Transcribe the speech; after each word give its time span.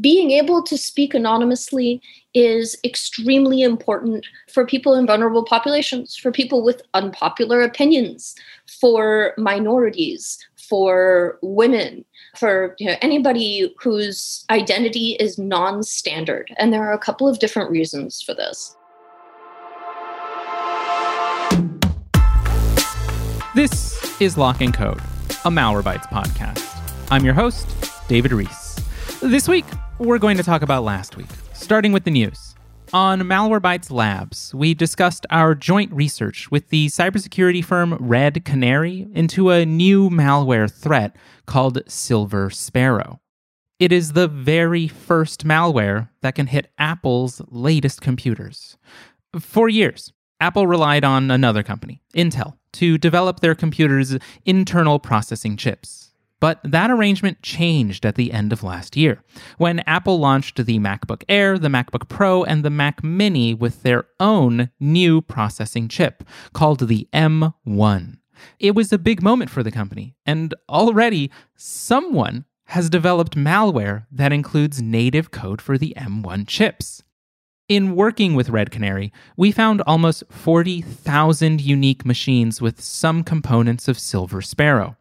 being 0.00 0.32
able 0.32 0.62
to 0.62 0.76
speak 0.76 1.14
anonymously 1.14 2.02
is 2.34 2.76
extremely 2.84 3.62
important 3.62 4.26
for 4.50 4.66
people 4.66 4.94
in 4.94 5.06
vulnerable 5.06 5.44
populations, 5.44 6.16
for 6.16 6.32
people 6.32 6.64
with 6.64 6.82
unpopular 6.94 7.62
opinions, 7.62 8.34
for 8.80 9.34
minorities, 9.38 10.38
for 10.68 11.38
women, 11.42 12.04
for 12.36 12.74
you 12.78 12.86
know, 12.86 12.96
anybody 13.02 13.72
whose 13.78 14.44
identity 14.50 15.16
is 15.20 15.38
non 15.38 15.82
standard. 15.82 16.52
And 16.58 16.72
there 16.72 16.82
are 16.82 16.92
a 16.92 16.98
couple 16.98 17.28
of 17.28 17.38
different 17.38 17.70
reasons 17.70 18.20
for 18.20 18.34
this. 18.34 18.76
This 23.54 24.20
is 24.20 24.36
Lock 24.36 24.60
and 24.60 24.74
Code, 24.74 24.98
a 25.44 25.50
Malwarebytes 25.50 26.08
podcast. 26.08 26.68
I'm 27.12 27.24
your 27.24 27.34
host, 27.34 27.68
David 28.08 28.32
Ruiz. 28.32 28.76
This 29.20 29.48
week, 29.48 29.64
we're 29.98 30.18
going 30.18 30.36
to 30.36 30.42
talk 30.42 30.62
about 30.62 30.82
last 30.82 31.16
week, 31.16 31.28
starting 31.52 31.92
with 31.92 32.04
the 32.04 32.10
news. 32.10 32.54
On 32.92 33.20
Malwarebytes 33.22 33.90
Labs, 33.90 34.54
we 34.54 34.74
discussed 34.74 35.26
our 35.30 35.54
joint 35.54 35.92
research 35.92 36.50
with 36.50 36.68
the 36.68 36.86
cybersecurity 36.88 37.64
firm 37.64 37.94
Red 38.00 38.44
Canary 38.44 39.08
into 39.12 39.50
a 39.50 39.64
new 39.64 40.10
malware 40.10 40.70
threat 40.70 41.16
called 41.46 41.82
Silver 41.88 42.50
Sparrow. 42.50 43.20
It 43.80 43.92
is 43.92 44.12
the 44.12 44.28
very 44.28 44.86
first 44.86 45.44
malware 45.44 46.08
that 46.22 46.34
can 46.34 46.46
hit 46.46 46.70
Apple's 46.78 47.42
latest 47.48 48.00
computers. 48.00 48.76
For 49.38 49.68
years, 49.68 50.12
Apple 50.40 50.66
relied 50.66 51.04
on 51.04 51.30
another 51.30 51.62
company, 51.62 52.00
Intel, 52.14 52.54
to 52.74 52.98
develop 52.98 53.40
their 53.40 53.54
computer's 53.54 54.16
internal 54.44 54.98
processing 54.98 55.56
chips. 55.56 56.13
But 56.44 56.60
that 56.62 56.90
arrangement 56.90 57.40
changed 57.40 58.04
at 58.04 58.16
the 58.16 58.30
end 58.30 58.52
of 58.52 58.62
last 58.62 58.98
year 58.98 59.22
when 59.56 59.78
Apple 59.86 60.18
launched 60.18 60.62
the 60.62 60.78
MacBook 60.78 61.22
Air, 61.26 61.58
the 61.58 61.68
MacBook 61.68 62.06
Pro, 62.10 62.44
and 62.44 62.62
the 62.62 62.68
Mac 62.68 63.02
Mini 63.02 63.54
with 63.54 63.82
their 63.82 64.08
own 64.20 64.68
new 64.78 65.22
processing 65.22 65.88
chip 65.88 66.22
called 66.52 66.86
the 66.86 67.08
M1. 67.14 68.18
It 68.58 68.74
was 68.74 68.92
a 68.92 68.98
big 68.98 69.22
moment 69.22 69.48
for 69.48 69.62
the 69.62 69.70
company, 69.70 70.16
and 70.26 70.54
already 70.68 71.30
someone 71.56 72.44
has 72.66 72.90
developed 72.90 73.38
malware 73.38 74.04
that 74.12 74.30
includes 74.30 74.82
native 74.82 75.30
code 75.30 75.62
for 75.62 75.78
the 75.78 75.94
M1 75.96 76.46
chips. 76.46 77.02
In 77.70 77.96
working 77.96 78.34
with 78.34 78.50
Red 78.50 78.70
Canary, 78.70 79.14
we 79.38 79.50
found 79.50 79.80
almost 79.86 80.24
40,000 80.28 81.62
unique 81.62 82.04
machines 82.04 82.60
with 82.60 82.82
some 82.82 83.24
components 83.24 83.88
of 83.88 83.98
Silver 83.98 84.42
Sparrow. 84.42 84.98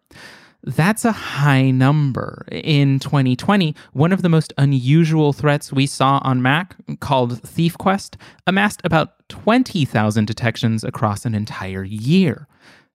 That's 0.66 1.03
a 1.03 1.11
high 1.11 1.72
number. 1.72 2.45
In 2.50 3.00
2020, 3.00 3.75
one 3.92 4.14
of 4.14 4.22
the 4.22 4.30
most 4.30 4.53
unusual 4.58 5.33
threats 5.33 5.73
we 5.73 5.86
saw 5.86 6.22
on 6.23 6.42
Mac, 6.42 6.75
called 7.02 7.42
ThiefQuest, 7.42 8.16
amassed 8.47 8.80
about 8.86 9.28
20,000 9.28 10.25
detections 10.25 10.86
across 10.86 11.25
an 11.25 11.36
entire 11.36 11.84
year. 11.84 12.47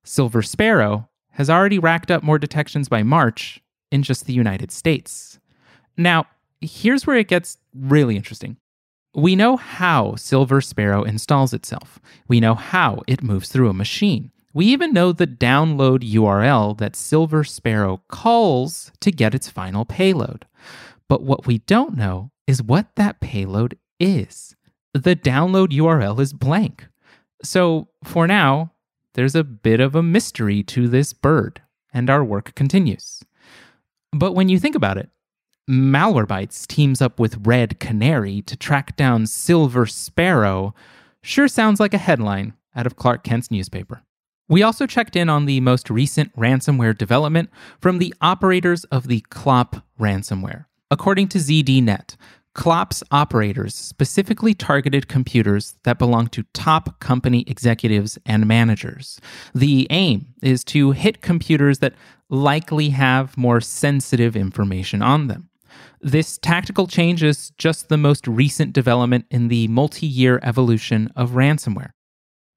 Silver 0.02 0.40
Sparrow 0.40 1.10
has 1.32 1.50
already 1.50 1.78
racked 1.78 2.10
up 2.10 2.22
more 2.22 2.38
detections 2.38 2.88
by 2.88 3.02
March 3.02 3.60
in 3.92 4.02
just 4.02 4.24
the 4.24 4.32
United 4.32 4.72
States. 4.72 5.38
Now, 5.96 6.24
here's 6.62 7.06
where 7.06 7.16
it 7.16 7.28
gets 7.28 7.58
really 7.74 8.16
interesting. 8.16 8.56
We 9.14 9.36
know 9.36 9.56
how 9.56 10.14
Silver 10.16 10.62
Sparrow 10.62 11.02
installs 11.02 11.52
itself. 11.52 12.00
We 12.28 12.40
know 12.40 12.54
how 12.54 13.02
it 13.06 13.22
moves 13.22 13.50
through 13.50 13.68
a 13.68 13.74
machine. 13.74 14.30
We 14.54 14.66
even 14.66 14.92
know 14.92 15.12
the 15.12 15.26
download 15.26 16.08
URL 16.10 16.76
that 16.78 16.96
Silver 16.96 17.44
Sparrow 17.44 18.02
calls 18.08 18.90
to 19.00 19.12
get 19.12 19.34
its 19.34 19.48
final 19.48 19.84
payload. 19.84 20.46
But 21.08 21.22
what 21.22 21.46
we 21.46 21.58
don't 21.58 21.96
know 21.96 22.30
is 22.46 22.62
what 22.62 22.96
that 22.96 23.20
payload 23.20 23.78
is. 24.00 24.56
The 24.94 25.14
download 25.14 25.68
URL 25.68 26.18
is 26.20 26.32
blank. 26.32 26.86
So 27.42 27.88
for 28.02 28.26
now, 28.26 28.72
there's 29.14 29.34
a 29.34 29.44
bit 29.44 29.80
of 29.80 29.94
a 29.94 30.02
mystery 30.02 30.62
to 30.64 30.88
this 30.88 31.12
bird, 31.12 31.62
and 31.92 32.08
our 32.08 32.24
work 32.24 32.54
continues. 32.54 33.22
But 34.12 34.32
when 34.32 34.48
you 34.48 34.58
think 34.58 34.74
about 34.74 34.96
it, 34.96 35.10
Malwarebytes 35.68 36.66
teams 36.66 37.02
up 37.02 37.20
with 37.20 37.46
Red 37.46 37.78
Canary 37.78 38.40
to 38.42 38.56
track 38.56 38.96
down 38.96 39.26
Silver 39.26 39.84
Sparrow 39.84 40.74
sure 41.22 41.48
sounds 41.48 41.78
like 41.78 41.92
a 41.92 41.98
headline 41.98 42.54
out 42.74 42.86
of 42.86 42.96
Clark 42.96 43.22
Kent's 43.22 43.50
newspaper. 43.50 44.02
We 44.48 44.62
also 44.62 44.86
checked 44.86 45.14
in 45.14 45.28
on 45.28 45.44
the 45.44 45.60
most 45.60 45.90
recent 45.90 46.34
ransomware 46.34 46.96
development 46.96 47.50
from 47.80 47.98
the 47.98 48.14
operators 48.20 48.84
of 48.84 49.08
the 49.08 49.20
Clop 49.28 49.84
ransomware. 50.00 50.64
According 50.90 51.28
to 51.28 51.38
ZDNet, 51.38 52.16
Clop's 52.54 53.04
operators 53.10 53.74
specifically 53.74 54.54
targeted 54.54 55.06
computers 55.06 55.76
that 55.84 55.98
belong 55.98 56.28
to 56.28 56.44
top 56.54 56.98
company 56.98 57.44
executives 57.46 58.18
and 58.24 58.46
managers. 58.46 59.20
The 59.54 59.86
aim 59.90 60.34
is 60.42 60.64
to 60.64 60.92
hit 60.92 61.20
computers 61.20 61.78
that 61.80 61.94
likely 62.30 62.88
have 62.88 63.36
more 63.36 63.60
sensitive 63.60 64.34
information 64.34 65.02
on 65.02 65.28
them. 65.28 65.50
This 66.00 66.38
tactical 66.38 66.86
change 66.86 67.22
is 67.22 67.50
just 67.58 67.88
the 67.88 67.96
most 67.96 68.26
recent 68.26 68.72
development 68.72 69.26
in 69.30 69.48
the 69.48 69.68
multi 69.68 70.06
year 70.06 70.40
evolution 70.42 71.12
of 71.14 71.32
ransomware. 71.32 71.90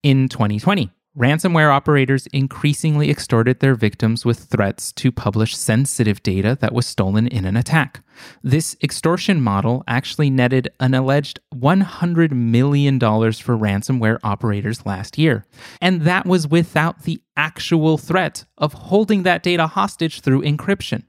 In 0.04 0.30
2020, 0.30 0.90
Ransomware 1.18 1.70
operators 1.70 2.26
increasingly 2.28 3.10
extorted 3.10 3.60
their 3.60 3.76
victims 3.76 4.24
with 4.24 4.46
threats 4.46 4.94
to 4.94 5.12
publish 5.12 5.58
sensitive 5.58 6.24
data 6.24 6.58
that 6.62 6.74
was 6.74 6.86
stolen 6.86 7.28
in 7.28 7.44
an 7.44 7.58
attack. 7.58 8.02
This 8.44 8.78
extortion 8.82 9.42
model 9.42 9.84
actually 9.88 10.30
netted 10.30 10.70
an 10.80 10.94
alleged 10.94 11.42
$100 11.54 12.32
million 12.32 12.98
for 12.98 13.58
ransomware 13.58 14.20
operators 14.24 14.86
last 14.86 15.18
year. 15.18 15.46
And 15.82 16.04
that 16.04 16.26
was 16.26 16.48
without 16.48 17.04
the 17.04 17.22
actual 17.36 17.98
threat 17.98 18.46
of 18.58 18.72
holding 18.72 19.24
that 19.24 19.44
data 19.44 19.68
hostage 19.68 20.22
through 20.22 20.44
encryption. 20.44 21.04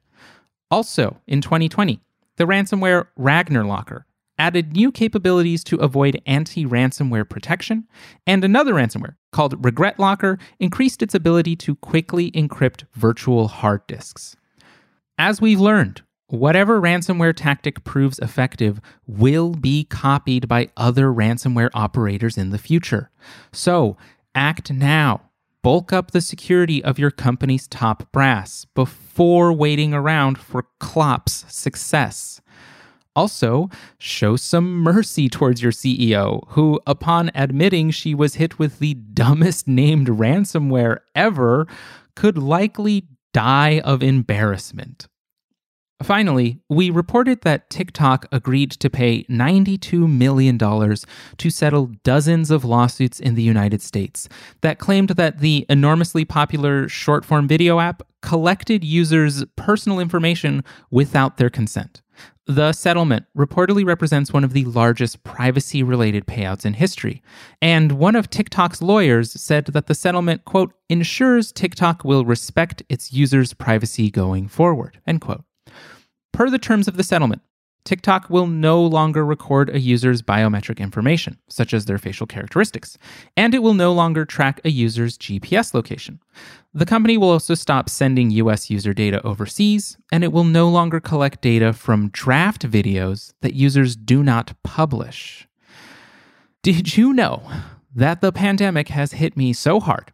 Also, 0.68 1.20
in 1.28 1.40
2020, 1.40 2.00
the 2.38 2.44
ransomware 2.44 3.06
RagnarLocker 3.16 4.02
added 4.42 4.72
new 4.72 4.90
capabilities 4.90 5.62
to 5.62 5.76
avoid 5.76 6.20
anti 6.26 6.66
ransomware 6.66 7.28
protection, 7.28 7.86
and 8.26 8.42
another 8.42 8.74
ransomware 8.74 9.14
called 9.30 9.64
Regret 9.64 10.00
Locker 10.00 10.36
increased 10.58 11.00
its 11.00 11.14
ability 11.14 11.54
to 11.54 11.76
quickly 11.76 12.32
encrypt 12.32 12.82
virtual 12.94 13.46
hard 13.46 13.86
disks. 13.86 14.34
As 15.16 15.40
we've 15.40 15.60
learned, 15.60 16.02
whatever 16.26 16.80
ransomware 16.80 17.36
tactic 17.36 17.84
proves 17.84 18.18
effective 18.18 18.80
will 19.06 19.50
be 19.52 19.84
copied 19.84 20.48
by 20.48 20.70
other 20.76 21.06
ransomware 21.06 21.70
operators 21.72 22.36
in 22.36 22.50
the 22.50 22.58
future. 22.58 23.12
So, 23.52 23.96
act 24.34 24.72
now. 24.72 25.20
Bulk 25.62 25.92
up 25.92 26.10
the 26.10 26.20
security 26.20 26.82
of 26.82 26.98
your 26.98 27.12
company's 27.12 27.68
top 27.68 28.10
brass 28.10 28.64
before 28.74 29.52
waiting 29.52 29.94
around 29.94 30.36
for 30.36 30.66
Clop's 30.80 31.44
success. 31.48 32.40
Also, 33.14 33.68
show 33.98 34.36
some 34.36 34.74
mercy 34.74 35.28
towards 35.28 35.62
your 35.62 35.72
CEO, 35.72 36.42
who, 36.48 36.80
upon 36.86 37.30
admitting 37.34 37.90
she 37.90 38.14
was 38.14 38.36
hit 38.36 38.58
with 38.58 38.78
the 38.78 38.94
dumbest 38.94 39.68
named 39.68 40.08
ransomware 40.08 41.00
ever, 41.14 41.66
could 42.16 42.38
likely 42.38 43.06
die 43.34 43.80
of 43.80 44.02
embarrassment. 44.02 45.08
Finally, 46.02 46.58
we 46.68 46.90
reported 46.90 47.42
that 47.42 47.70
TikTok 47.70 48.26
agreed 48.32 48.72
to 48.72 48.90
pay 48.90 49.24
$92 49.24 50.10
million 50.10 50.58
to 50.58 51.50
settle 51.50 51.92
dozens 52.02 52.50
of 52.50 52.64
lawsuits 52.64 53.20
in 53.20 53.34
the 53.34 53.42
United 53.42 53.80
States 53.80 54.28
that 54.62 54.78
claimed 54.78 55.10
that 55.10 55.38
the 55.38 55.64
enormously 55.68 56.24
popular 56.24 56.88
short 56.88 57.24
form 57.24 57.46
video 57.46 57.78
app 57.78 58.02
collected 58.20 58.82
users' 58.82 59.44
personal 59.56 60.00
information 60.00 60.64
without 60.90 61.36
their 61.36 61.50
consent. 61.50 62.01
The 62.46 62.72
settlement 62.72 63.26
reportedly 63.38 63.86
represents 63.86 64.32
one 64.32 64.42
of 64.42 64.52
the 64.52 64.64
largest 64.64 65.22
privacy 65.22 65.84
related 65.84 66.26
payouts 66.26 66.66
in 66.66 66.74
history. 66.74 67.22
And 67.60 67.92
one 67.92 68.16
of 68.16 68.30
TikTok's 68.30 68.82
lawyers 68.82 69.30
said 69.40 69.66
that 69.66 69.86
the 69.86 69.94
settlement, 69.94 70.44
quote, 70.44 70.74
ensures 70.88 71.52
TikTok 71.52 72.04
will 72.04 72.24
respect 72.24 72.82
its 72.88 73.12
users' 73.12 73.54
privacy 73.54 74.10
going 74.10 74.48
forward, 74.48 74.98
end 75.06 75.20
quote. 75.20 75.44
Per 76.32 76.50
the 76.50 76.58
terms 76.58 76.88
of 76.88 76.96
the 76.96 77.04
settlement, 77.04 77.42
TikTok 77.84 78.30
will 78.30 78.46
no 78.46 78.80
longer 78.80 79.24
record 79.24 79.68
a 79.70 79.80
user's 79.80 80.22
biometric 80.22 80.78
information, 80.78 81.38
such 81.48 81.74
as 81.74 81.84
their 81.84 81.98
facial 81.98 82.26
characteristics, 82.26 82.96
and 83.36 83.54
it 83.54 83.62
will 83.62 83.74
no 83.74 83.92
longer 83.92 84.24
track 84.24 84.60
a 84.64 84.70
user's 84.70 85.18
GPS 85.18 85.74
location. 85.74 86.20
The 86.72 86.86
company 86.86 87.16
will 87.16 87.30
also 87.30 87.54
stop 87.54 87.88
sending 87.88 88.30
US 88.30 88.70
user 88.70 88.94
data 88.94 89.20
overseas, 89.26 89.96
and 90.12 90.22
it 90.22 90.32
will 90.32 90.44
no 90.44 90.68
longer 90.68 91.00
collect 91.00 91.42
data 91.42 91.72
from 91.72 92.10
draft 92.10 92.62
videos 92.70 93.32
that 93.42 93.54
users 93.54 93.96
do 93.96 94.22
not 94.22 94.54
publish. 94.62 95.48
Did 96.62 96.96
you 96.96 97.12
know 97.12 97.42
that 97.94 98.20
the 98.20 98.30
pandemic 98.30 98.88
has 98.88 99.12
hit 99.12 99.36
me 99.36 99.52
so 99.52 99.80
hard 99.80 100.12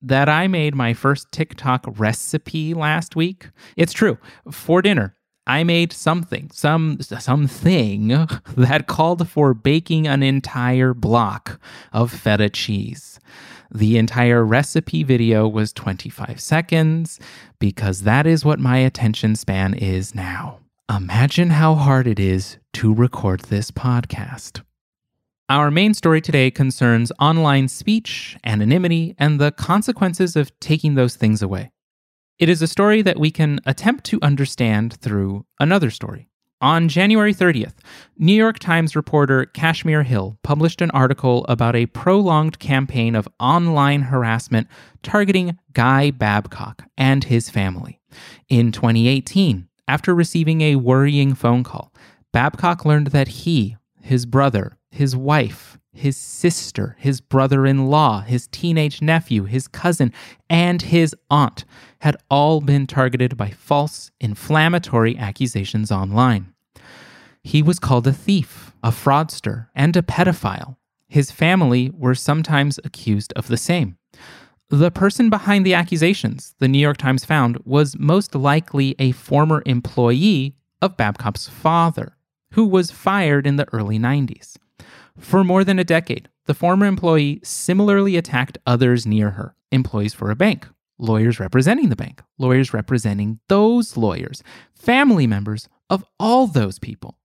that 0.00 0.28
I 0.28 0.46
made 0.46 0.76
my 0.76 0.94
first 0.94 1.32
TikTok 1.32 1.84
recipe 1.98 2.72
last 2.72 3.16
week? 3.16 3.48
It's 3.76 3.92
true. 3.92 4.16
For 4.48 4.80
dinner, 4.80 5.16
I 5.48 5.64
made 5.64 5.94
something, 5.94 6.50
some 6.52 7.00
something 7.00 8.08
that 8.56 8.86
called 8.86 9.26
for 9.28 9.54
baking 9.54 10.06
an 10.06 10.22
entire 10.22 10.92
block 10.92 11.58
of 11.90 12.12
feta 12.12 12.50
cheese. 12.50 13.18
The 13.74 13.96
entire 13.96 14.44
recipe 14.44 15.02
video 15.02 15.48
was 15.48 15.72
25 15.72 16.38
seconds 16.38 17.18
because 17.58 18.02
that 18.02 18.26
is 18.26 18.44
what 18.44 18.58
my 18.58 18.76
attention 18.76 19.36
span 19.36 19.72
is 19.72 20.14
now. 20.14 20.58
Imagine 20.94 21.50
how 21.50 21.74
hard 21.74 22.06
it 22.06 22.20
is 22.20 22.58
to 22.74 22.92
record 22.92 23.40
this 23.40 23.70
podcast. 23.70 24.62
Our 25.50 25.70
main 25.70 25.94
story 25.94 26.20
today 26.20 26.50
concerns 26.50 27.10
online 27.18 27.68
speech, 27.68 28.36
anonymity, 28.44 29.14
and 29.18 29.40
the 29.40 29.52
consequences 29.52 30.36
of 30.36 30.58
taking 30.60 30.94
those 30.94 31.16
things 31.16 31.40
away. 31.40 31.70
It 32.38 32.48
is 32.48 32.62
a 32.62 32.68
story 32.68 33.02
that 33.02 33.18
we 33.18 33.32
can 33.32 33.58
attempt 33.66 34.04
to 34.04 34.20
understand 34.22 34.94
through 35.00 35.44
another 35.58 35.90
story. 35.90 36.28
On 36.60 36.88
January 36.88 37.34
30th, 37.34 37.74
New 38.16 38.32
York 38.32 38.60
Times 38.60 38.94
reporter 38.94 39.46
Kashmir 39.46 40.04
Hill 40.04 40.38
published 40.44 40.80
an 40.80 40.92
article 40.92 41.44
about 41.48 41.74
a 41.74 41.86
prolonged 41.86 42.60
campaign 42.60 43.16
of 43.16 43.28
online 43.40 44.02
harassment 44.02 44.68
targeting 45.02 45.58
Guy 45.72 46.12
Babcock 46.12 46.84
and 46.96 47.24
his 47.24 47.50
family. 47.50 48.00
In 48.48 48.70
2018, 48.70 49.66
after 49.88 50.14
receiving 50.14 50.60
a 50.60 50.76
worrying 50.76 51.34
phone 51.34 51.64
call, 51.64 51.92
Babcock 52.32 52.84
learned 52.84 53.08
that 53.08 53.28
he, 53.28 53.76
his 54.00 54.26
brother, 54.26 54.78
his 54.92 55.16
wife, 55.16 55.76
his 55.92 56.16
sister, 56.16 56.94
his 57.00 57.20
brother 57.20 57.66
in 57.66 57.88
law, 57.88 58.20
his 58.20 58.46
teenage 58.46 59.02
nephew, 59.02 59.44
his 59.44 59.66
cousin, 59.66 60.12
and 60.48 60.82
his 60.82 61.16
aunt 61.30 61.64
had 62.00 62.16
all 62.30 62.60
been 62.60 62.86
targeted 62.86 63.36
by 63.36 63.50
false, 63.50 64.10
inflammatory 64.20 65.16
accusations 65.16 65.90
online. 65.90 66.52
He 67.42 67.62
was 67.62 67.78
called 67.78 68.06
a 68.06 68.12
thief, 68.12 68.72
a 68.82 68.90
fraudster, 68.90 69.68
and 69.74 69.96
a 69.96 70.02
pedophile. 70.02 70.76
His 71.08 71.30
family 71.30 71.90
were 71.94 72.14
sometimes 72.14 72.78
accused 72.84 73.32
of 73.34 73.48
the 73.48 73.56
same. 73.56 73.96
The 74.70 74.90
person 74.90 75.30
behind 75.30 75.64
the 75.64 75.72
accusations, 75.72 76.54
the 76.58 76.68
New 76.68 76.78
York 76.78 76.98
Times 76.98 77.24
found, 77.24 77.58
was 77.64 77.98
most 77.98 78.34
likely 78.34 78.94
a 78.98 79.12
former 79.12 79.62
employee 79.64 80.56
of 80.82 80.96
Babcock's 80.96 81.48
father, 81.48 82.16
who 82.52 82.66
was 82.66 82.90
fired 82.90 83.46
in 83.46 83.56
the 83.56 83.66
early 83.72 83.98
90s. 83.98 84.56
For 85.18 85.42
more 85.42 85.64
than 85.64 85.78
a 85.78 85.84
decade, 85.84 86.28
the 86.44 86.54
former 86.54 86.86
employee 86.86 87.40
similarly 87.42 88.16
attacked 88.16 88.58
others 88.66 89.06
near 89.06 89.30
her, 89.30 89.54
employees 89.72 90.12
for 90.12 90.30
a 90.30 90.36
bank, 90.36 90.68
lawyers 90.98 91.40
representing 91.40 91.88
the 91.88 91.96
bank, 91.96 92.22
lawyers 92.38 92.72
representing 92.74 93.40
those 93.48 93.96
lawyers, 93.96 94.42
family 94.74 95.26
members 95.26 95.68
of 95.90 96.04
all 96.18 96.46
those 96.46 96.78
people. 96.78 97.16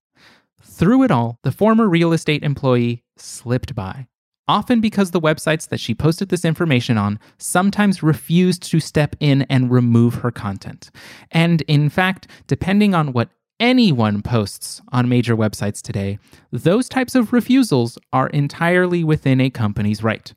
Through 0.61 1.03
it 1.03 1.11
all, 1.11 1.39
the 1.43 1.51
former 1.51 1.87
real 1.87 2.13
estate 2.13 2.43
employee 2.43 3.03
slipped 3.17 3.75
by 3.75 4.07
often 4.47 4.81
because 4.81 5.11
the 5.11 5.21
websites 5.21 5.67
that 5.69 5.79
she 5.79 5.93
posted 5.93 6.29
this 6.29 6.45
information 6.45 6.97
on 6.97 7.19
sometimes 7.37 8.03
refused 8.03 8.63
to 8.63 8.79
step 8.79 9.15
in 9.19 9.43
and 9.43 9.71
remove 9.71 10.15
her 10.15 10.31
content. 10.31 10.91
And 11.31 11.61
in 11.63 11.89
fact, 11.89 12.27
depending 12.47 12.93
on 12.93 13.13
what 13.13 13.29
anyone 13.59 14.21
posts 14.21 14.81
on 14.91 15.07
major 15.07 15.35
websites 15.35 15.81
today, 15.81 16.19
those 16.51 16.89
types 16.89 17.15
of 17.15 17.31
refusals 17.31 17.97
are 18.11 18.27
entirely 18.29 19.03
within 19.03 19.39
a 19.39 19.49
company's 19.49 20.03
right. 20.03 20.33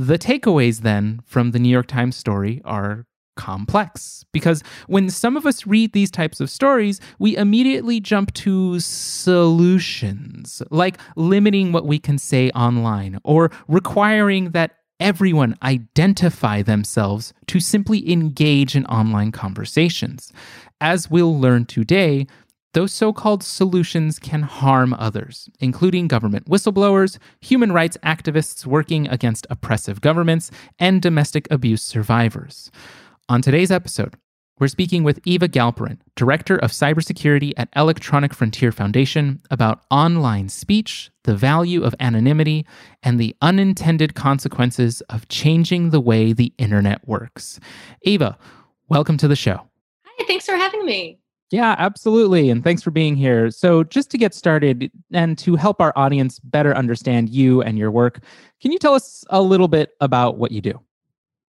The 0.00 0.16
takeaways 0.16 0.82
then 0.82 1.20
from 1.26 1.50
the 1.50 1.58
New 1.58 1.68
York 1.68 1.88
Times 1.88 2.14
story 2.14 2.62
are 2.64 3.04
complex 3.36 4.24
because 4.32 4.62
when 4.86 5.10
some 5.10 5.36
of 5.36 5.44
us 5.44 5.66
read 5.66 5.92
these 5.92 6.12
types 6.12 6.38
of 6.38 6.48
stories, 6.50 7.00
we 7.18 7.36
immediately 7.36 7.98
jump 7.98 8.32
to 8.34 8.78
solutions, 8.78 10.62
like 10.70 10.98
limiting 11.16 11.72
what 11.72 11.84
we 11.84 11.98
can 11.98 12.16
say 12.16 12.50
online 12.50 13.18
or 13.24 13.50
requiring 13.66 14.52
that 14.52 14.76
everyone 15.00 15.58
identify 15.64 16.62
themselves 16.62 17.32
to 17.48 17.58
simply 17.58 18.08
engage 18.08 18.76
in 18.76 18.86
online 18.86 19.32
conversations. 19.32 20.32
As 20.80 21.10
we'll 21.10 21.36
learn 21.36 21.64
today, 21.64 22.28
those 22.74 22.92
so 22.92 23.12
called 23.12 23.42
solutions 23.42 24.18
can 24.18 24.42
harm 24.42 24.94
others, 24.94 25.48
including 25.58 26.06
government 26.06 26.46
whistleblowers, 26.46 27.18
human 27.40 27.72
rights 27.72 27.96
activists 28.04 28.66
working 28.66 29.08
against 29.08 29.46
oppressive 29.48 30.00
governments, 30.00 30.50
and 30.78 31.00
domestic 31.00 31.48
abuse 31.50 31.82
survivors. 31.82 32.70
On 33.28 33.40
today's 33.40 33.70
episode, 33.70 34.16
we're 34.58 34.68
speaking 34.68 35.04
with 35.04 35.20
Eva 35.24 35.48
Galperin, 35.48 35.98
Director 36.16 36.56
of 36.56 36.72
Cybersecurity 36.72 37.52
at 37.56 37.68
Electronic 37.76 38.34
Frontier 38.34 38.72
Foundation, 38.72 39.40
about 39.50 39.84
online 39.90 40.48
speech, 40.48 41.10
the 41.24 41.36
value 41.36 41.84
of 41.84 41.94
anonymity, 42.00 42.66
and 43.02 43.20
the 43.20 43.36
unintended 43.40 44.14
consequences 44.14 45.00
of 45.02 45.28
changing 45.28 45.90
the 45.90 46.00
way 46.00 46.32
the 46.32 46.52
internet 46.58 47.06
works. 47.06 47.60
Eva, 48.02 48.36
welcome 48.88 49.16
to 49.16 49.28
the 49.28 49.36
show. 49.36 49.62
Hi, 50.04 50.24
thanks 50.26 50.44
for 50.44 50.56
having 50.56 50.84
me. 50.84 51.20
Yeah, 51.50 51.74
absolutely. 51.78 52.50
And 52.50 52.62
thanks 52.62 52.82
for 52.82 52.90
being 52.90 53.16
here. 53.16 53.50
So, 53.50 53.82
just 53.82 54.10
to 54.10 54.18
get 54.18 54.34
started 54.34 54.90
and 55.12 55.38
to 55.38 55.56
help 55.56 55.80
our 55.80 55.92
audience 55.96 56.38
better 56.40 56.76
understand 56.76 57.30
you 57.30 57.62
and 57.62 57.78
your 57.78 57.90
work, 57.90 58.20
can 58.60 58.70
you 58.70 58.78
tell 58.78 58.94
us 58.94 59.24
a 59.30 59.40
little 59.40 59.68
bit 59.68 59.94
about 60.00 60.36
what 60.36 60.52
you 60.52 60.60
do? 60.60 60.78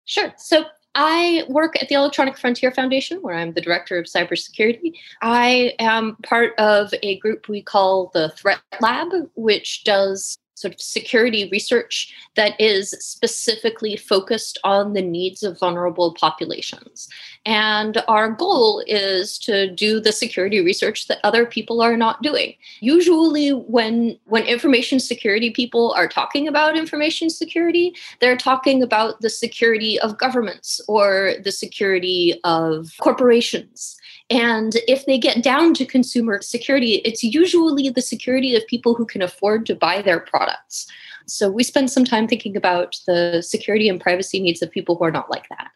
Sure. 0.03 0.33
So, 0.37 0.65
I 0.95 1.43
work 1.49 1.81
at 1.81 1.89
the 1.89 1.95
Electronic 1.95 2.37
Frontier 2.37 2.71
Foundation, 2.71 3.19
where 3.21 3.35
I'm 3.35 3.53
the 3.53 3.61
director 3.61 3.97
of 3.97 4.05
cybersecurity. 4.05 4.93
I 5.21 5.73
am 5.79 6.15
part 6.23 6.57
of 6.57 6.93
a 7.03 7.17
group 7.19 7.49
we 7.49 7.61
call 7.61 8.11
the 8.13 8.29
Threat 8.29 8.59
Lab, 8.79 9.09
which 9.35 9.83
does 9.83 10.37
sort 10.55 10.73
of 10.73 10.81
security 10.81 11.49
research 11.51 12.13
that 12.35 12.59
is 12.59 12.91
specifically 12.99 13.95
focused 13.97 14.57
on 14.63 14.93
the 14.93 15.01
needs 15.01 15.43
of 15.43 15.59
vulnerable 15.59 16.13
populations. 16.13 17.09
And 17.45 18.01
our 18.07 18.31
goal 18.31 18.83
is 18.87 19.37
to 19.39 19.69
do 19.69 19.99
the 19.99 20.11
security 20.11 20.63
research 20.63 21.07
that 21.07 21.19
other 21.23 21.45
people 21.45 21.81
are 21.81 21.97
not 21.97 22.21
doing. 22.21 22.55
Usually 22.79 23.49
when 23.49 24.17
when 24.25 24.43
information 24.45 24.99
security 24.99 25.51
people 25.51 25.93
are 25.97 26.07
talking 26.07 26.47
about 26.47 26.77
information 26.77 27.29
security, 27.29 27.93
they're 28.21 28.37
talking 28.37 28.81
about 28.81 29.21
the 29.21 29.29
security 29.29 29.99
of 29.99 30.17
governments 30.17 30.81
or 30.87 31.33
the 31.43 31.51
security 31.51 32.39
of 32.43 32.91
corporations. 32.99 33.97
And 34.29 34.75
if 34.87 35.05
they 35.05 35.19
get 35.19 35.43
down 35.43 35.73
to 35.75 35.85
consumer 35.85 36.41
security, 36.41 36.95
it's 37.05 37.23
usually 37.23 37.89
the 37.89 38.01
security 38.01 38.55
of 38.55 38.65
people 38.67 38.95
who 38.95 39.05
can 39.05 39.21
afford 39.21 39.65
to 39.67 39.75
buy 39.75 40.01
their 40.01 40.19
products. 40.19 40.87
So 41.27 41.49
we 41.49 41.63
spend 41.63 41.91
some 41.91 42.05
time 42.05 42.27
thinking 42.27 42.57
about 42.57 42.97
the 43.05 43.41
security 43.41 43.87
and 43.87 44.01
privacy 44.01 44.39
needs 44.39 44.61
of 44.61 44.71
people 44.71 44.95
who 44.95 45.03
are 45.03 45.11
not 45.11 45.29
like 45.29 45.47
that. 45.49 45.69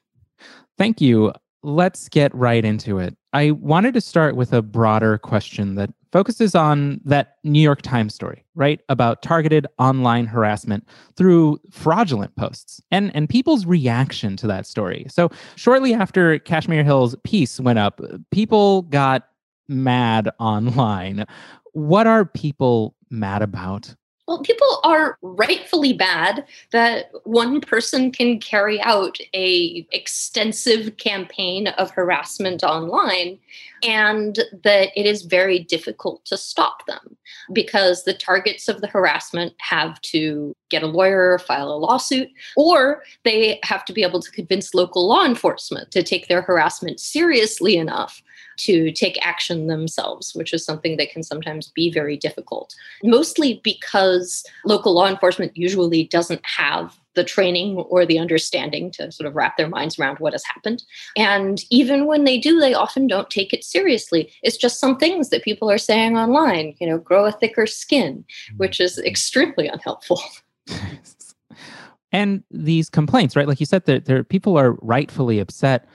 Thank 0.77 1.00
you. 1.01 1.34
Let's 1.62 2.10
get 2.10 2.34
right 2.34 2.63
into 2.63 3.00
it. 3.00 3.15
I 3.34 3.51
wanted 3.51 3.94
to 3.96 4.01
start 4.01 4.36
with 4.36 4.53
a 4.53 4.62
broader 4.62 5.18
question 5.18 5.75
that 5.75 5.91
focuses 6.12 6.56
on 6.56 7.01
that 7.06 7.38
New 7.44 7.62
York 7.62 7.82
Times 7.82 8.16
story, 8.16 8.46
right? 8.56 8.82
About 8.89 9.22
targeted 9.22 9.68
online 9.78 10.25
harassment 10.25 10.88
through 11.16 11.60
fraudulent 11.72 12.36
posts 12.36 12.82
and, 12.92 13.16
and 13.16 13.30
people's 13.30 13.66
reaction 13.66 14.36
to 14.38 14.48
that 14.48 14.66
story. 14.66 15.06
So, 15.10 15.30
shortly 15.56 15.94
after 15.94 16.39
Kashmir 16.39 16.84
Hill's 16.84 17.16
piece 17.24 17.60
went 17.60 17.80
up, 17.80 18.01
people 18.32 18.84
got 18.84 19.28
mad 19.68 20.30
online. 20.39 21.25
What 21.74 22.08
are 22.08 22.25
people 22.25 22.96
mad 23.10 23.42
about? 23.42 23.96
Well, 24.29 24.43
people 24.43 24.79
are 24.83 25.17
rightfully 25.24 25.91
bad 25.91 26.45
that 26.71 27.09
one 27.24 27.62
person 27.62 28.12
can 28.12 28.39
carry 28.39 28.79
out 28.79 29.17
a 29.33 29.88
extensive 29.91 30.98
campaign 30.98 31.69
of 31.69 31.89
harassment 31.89 32.63
online 32.63 33.39
and 33.81 34.36
that 34.63 34.89
it 34.95 35.07
is 35.07 35.24
very 35.24 35.57
difficult 35.57 36.25
to 36.25 36.38
stop 36.38 36.86
them 36.86 37.17
because 37.53 38.03
the 38.03 38.13
targets 38.13 38.67
of 38.67 38.81
the 38.81 38.88
harassment 38.88 39.53
have 39.57 40.00
to 40.01 40.55
get 40.69 40.83
a 40.83 40.88
lawyer, 40.88 41.39
file 41.39 41.71
a 41.71 41.74
lawsuit, 41.74 42.29
or 42.55 43.01
they 43.24 43.59
have 43.63 43.83
to 43.86 43.93
be 43.93 44.03
able 44.03 44.21
to 44.21 44.29
convince 44.29 44.75
local 44.75 45.07
law 45.07 45.25
enforcement 45.25 45.89
to 45.89 46.03
take 46.03 46.27
their 46.27 46.43
harassment 46.43 47.00
seriously 47.00 47.77
enough 47.77 48.21
to 48.60 48.92
take 48.92 49.18
action 49.25 49.68
themselves, 49.68 50.34
which 50.36 50.54
is 50.54 50.63
something 50.63 50.98
that 50.98 51.12
can 51.12 51.24
sometimes 51.24 51.70
be 51.70 51.92
very 51.92 52.18
difficult. 52.18 52.75
Mostly 53.04 53.62
because 53.63 54.44
local 54.66 54.94
law 54.94 55.08
enforcement 55.08 55.56
usually 55.56 56.06
doesn't 56.06 56.46
have 56.46 57.00
the 57.16 57.24
training 57.24 57.78
or 57.78 58.06
the 58.06 58.20
understanding 58.20 58.92
to 58.92 59.12
sort 59.12 59.28
of 59.28 59.36
wrap 59.36 59.58
their 59.58 59.68
minds 59.68 59.98
around 59.98 60.20
what 60.20 60.34
has 60.34 60.44
happened. 60.46 60.84
And 61.18 61.62
even 61.70 62.06
when 62.06 62.24
they 62.24 62.38
do, 62.38 62.60
they 62.60 62.74
often 62.74 63.08
don't 63.08 63.30
take 63.30 63.51
it 63.54 63.63
seriously. 63.63 64.32
It's 64.44 64.58
just 64.58 64.80
some 64.80 64.98
things 64.98 65.30
that 65.30 65.44
people 65.44 65.70
are 65.70 65.78
saying 65.78 66.18
online, 66.18 66.75
you 66.80 66.88
know, 66.88 66.98
grow 66.98 67.25
a 67.25 67.32
thicker 67.32 67.68
skin, 67.68 68.24
which 68.58 68.80
is 68.80 68.98
mm-hmm. 68.98 69.08
extremely 69.08 69.68
unhelpful. 69.68 70.22
and 72.12 72.44
these 72.51 72.89
complaints, 72.89 73.36
right? 73.36 73.48
Like 73.48 73.60
you 73.60 73.66
said, 73.66 73.86
that 73.86 74.06
there 74.06 74.24
people 74.24 74.58
are 74.58 74.74
rightfully 74.82 75.39
upset. 75.39 75.88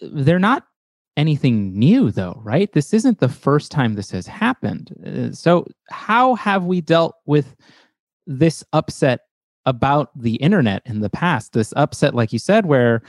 They're 0.00 0.38
not 0.38 0.66
anything 1.16 1.78
new, 1.78 2.10
though, 2.10 2.40
right? 2.42 2.72
This 2.72 2.94
isn't 2.94 3.20
the 3.20 3.28
first 3.28 3.70
time 3.70 3.94
this 3.94 4.10
has 4.10 4.26
happened. 4.26 4.94
Uh, 5.06 5.32
so, 5.32 5.66
how 5.90 6.34
have 6.34 6.64
we 6.64 6.80
dealt 6.80 7.16
with 7.26 7.54
this 8.26 8.64
upset 8.72 9.20
about 9.66 10.10
the 10.18 10.36
internet 10.36 10.82
in 10.86 11.00
the 11.00 11.10
past? 11.10 11.52
This 11.52 11.72
upset, 11.76 12.14
like 12.14 12.32
you 12.32 12.38
said, 12.38 12.66
where 12.66 13.02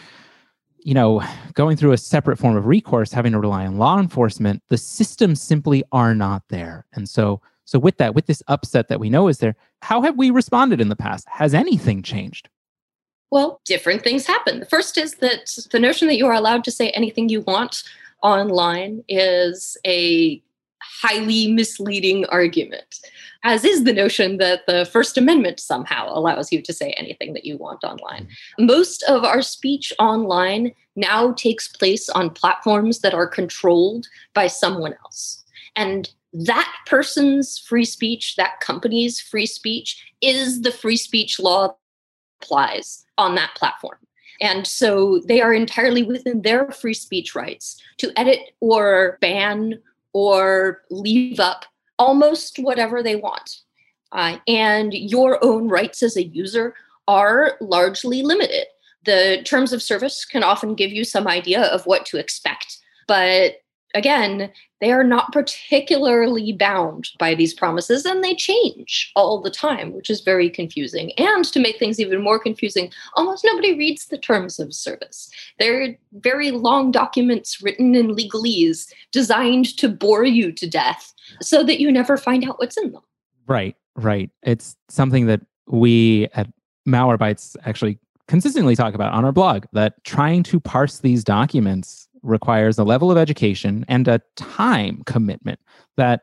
you 0.83 0.93
know, 0.93 1.24
going 1.53 1.77
through 1.77 1.93
a 1.93 1.98
separate 1.98 2.38
form 2.38 2.57
of 2.57 2.65
recourse, 2.65 3.12
having 3.12 3.31
to 3.31 3.39
rely 3.39 3.65
on 3.65 3.77
law 3.77 4.00
enforcement, 4.00 4.62
the 4.69 4.77
systems 4.77 5.41
simply 5.41 5.83
are 5.91 6.13
not 6.13 6.43
there. 6.50 6.86
And 6.93 7.07
so, 7.07 7.41
so 7.65 7.79
with 7.79 7.98
that, 7.98 8.13
with 8.13 8.25
this 8.25 8.43
upset 8.48 8.89
that 8.89 9.00
we 9.00 9.10
know 9.10 9.27
is 9.29 9.38
there, 9.38 9.55
how 9.81 10.01
have 10.01 10.17
we 10.17 10.29
responded 10.29 10.81
in 10.81 10.89
the 10.89 10.95
past? 10.95 11.27
Has 11.29 11.53
anything 11.53 12.03
changed? 12.03 12.50
Well, 13.34 13.62
different 13.66 14.04
things 14.04 14.28
happen. 14.28 14.60
The 14.60 14.68
first 14.68 14.96
is 14.96 15.16
that 15.16 15.58
the 15.72 15.80
notion 15.80 16.08
that 16.08 16.18
you 16.18 16.28
are 16.28 16.36
allowed 16.36 16.63
to 16.66 16.72
say 16.72 16.92
anything 16.92 17.30
you 17.30 17.42
want 17.42 17.84
online 18.22 19.04
is 19.10 19.75
a 19.88 20.40
highly 21.02 21.52
misleading 21.52 22.25
argument, 22.25 23.00
as 23.44 23.66
is 23.66 23.86
the 23.86 23.92
notion 23.92 24.38
that 24.38 24.68
the 24.68 24.86
First 24.86 25.18
Amendment 25.18 25.60
somehow 25.60 26.10
allows 26.10 26.52
you 26.52 26.62
to 26.62 26.72
say 26.72 26.92
anything 26.92 27.34
that 27.34 27.44
you 27.44 27.58
want 27.58 27.84
online. 27.84 28.28
Most 28.60 29.02
of 29.08 29.24
our 29.24 29.42
speech 29.42 29.92
online 29.98 30.72
now 30.96 31.32
takes 31.32 31.68
place 31.68 32.10
on 32.10 32.30
platforms 32.30 33.00
that 33.00 33.16
are 33.16 33.25
controlled 33.25 34.06
by 34.36 34.46
someone 34.46 34.94
else. 35.04 35.44
And 35.75 36.08
that 36.34 36.72
person's 36.86 37.58
free 37.58 37.86
speech, 37.86 38.36
that 38.36 38.60
company's 38.60 39.20
free 39.20 39.48
speech, 39.48 40.06
is 40.22 40.62
the 40.62 40.72
free 40.72 40.98
speech 40.98 41.40
law 41.40 41.75
applies 42.40 43.02
on 43.17 43.36
that 43.36 43.55
platform. 43.55 43.98
And 44.41 44.65
so 44.65 45.22
they 45.27 45.41
are 45.41 45.53
entirely 45.53 46.03
within 46.03 46.41
their 46.41 46.72
free 46.72 46.93
speech 46.93 47.36
rights 47.36 47.82
to 47.98 48.12
edit 48.17 48.39
or 48.60 49.17
ban 49.22 49.79
or 50.13 50.82
leave 50.89 51.39
up 51.39 51.65
almost 52.00 52.58
whatever 52.58 53.01
they 53.01 53.15
want. 53.15 53.62
Uh, 54.12 54.38
and 54.48 54.93
your 54.93 55.43
own 55.43 55.70
rights 55.70 56.03
as 56.03 56.17
a 56.17 56.25
user 56.25 56.75
are 57.08 57.58
largely 57.62 58.22
limited. 58.22 58.65
The 59.05 59.41
terms 59.43 59.74
of 59.74 59.82
service 59.82 60.24
can 60.25 60.43
often 60.43 60.75
give 60.75 60.91
you 60.91 61.03
some 61.03 61.27
idea 61.27 61.63
of 61.63 61.86
what 61.86 62.05
to 62.08 62.17
expect, 62.17 62.77
but 63.08 63.55
again, 63.94 64.52
they 64.82 64.92
are 64.92 65.04
not 65.04 65.32
particularly 65.32 66.52
bound 66.52 67.10
by 67.20 67.36
these 67.36 67.54
promises 67.54 68.06
and 68.06 68.24
they 68.24 68.36
change 68.36 69.12
all 69.16 69.42
the 69.42 69.50
time, 69.50 69.94
which 69.94 70.10
is 70.10 70.22
very 70.22 70.50
confusing. 70.50 71.12
And 71.18 71.46
to 71.46 71.60
make 71.60 71.78
things 71.78 72.00
even 72.00 72.22
more 72.22 72.40
confusing, 72.40 72.92
almost 73.16 73.46
nobody 73.46 73.78
reads 73.78 74.08
the 74.08 74.18
terms 74.18 74.60
of 74.60 74.74
service. 74.74 75.30
They're 75.60 75.98
very 76.14 76.52
long 76.52 76.92
documents 76.92 77.62
written 77.62 77.96
in 77.96 78.16
legalese 78.16 78.92
designed 79.12 79.78
to 79.78 79.88
bore 79.88 80.26
you 80.26 80.52
to 80.52 80.70
death 80.70 81.14
so 81.42 81.64
that 81.64 81.80
you 81.80 81.92
never 81.92 82.18
find 82.18 82.44
out 82.44 82.60
what's 82.60 82.78
in 82.78 82.92
them. 82.92 83.04
Right, 83.48 83.76
right. 83.96 84.30
It's 84.42 84.76
something 84.90 85.28
that 85.28 85.42
we 85.68 86.28
at 86.34 86.48
Malwarebytes 86.88 87.56
actually 87.66 88.00
consistently 88.28 88.76
talk 88.76 88.94
about 88.94 89.14
on 89.14 89.26
our 89.26 89.32
blog 89.32 89.66
that 89.74 90.04
trying 90.04 90.44
to 90.44 90.60
parse 90.60 91.00
these 91.00 91.24
documents 91.24 92.08
requires 92.24 92.77
a 92.77 92.84
level 92.84 93.12
of 93.12 93.18
education 93.18 93.86
and 93.88 94.08
a 94.08 94.22
time 94.36 95.03
commitment 95.06 95.60
that 95.98 96.22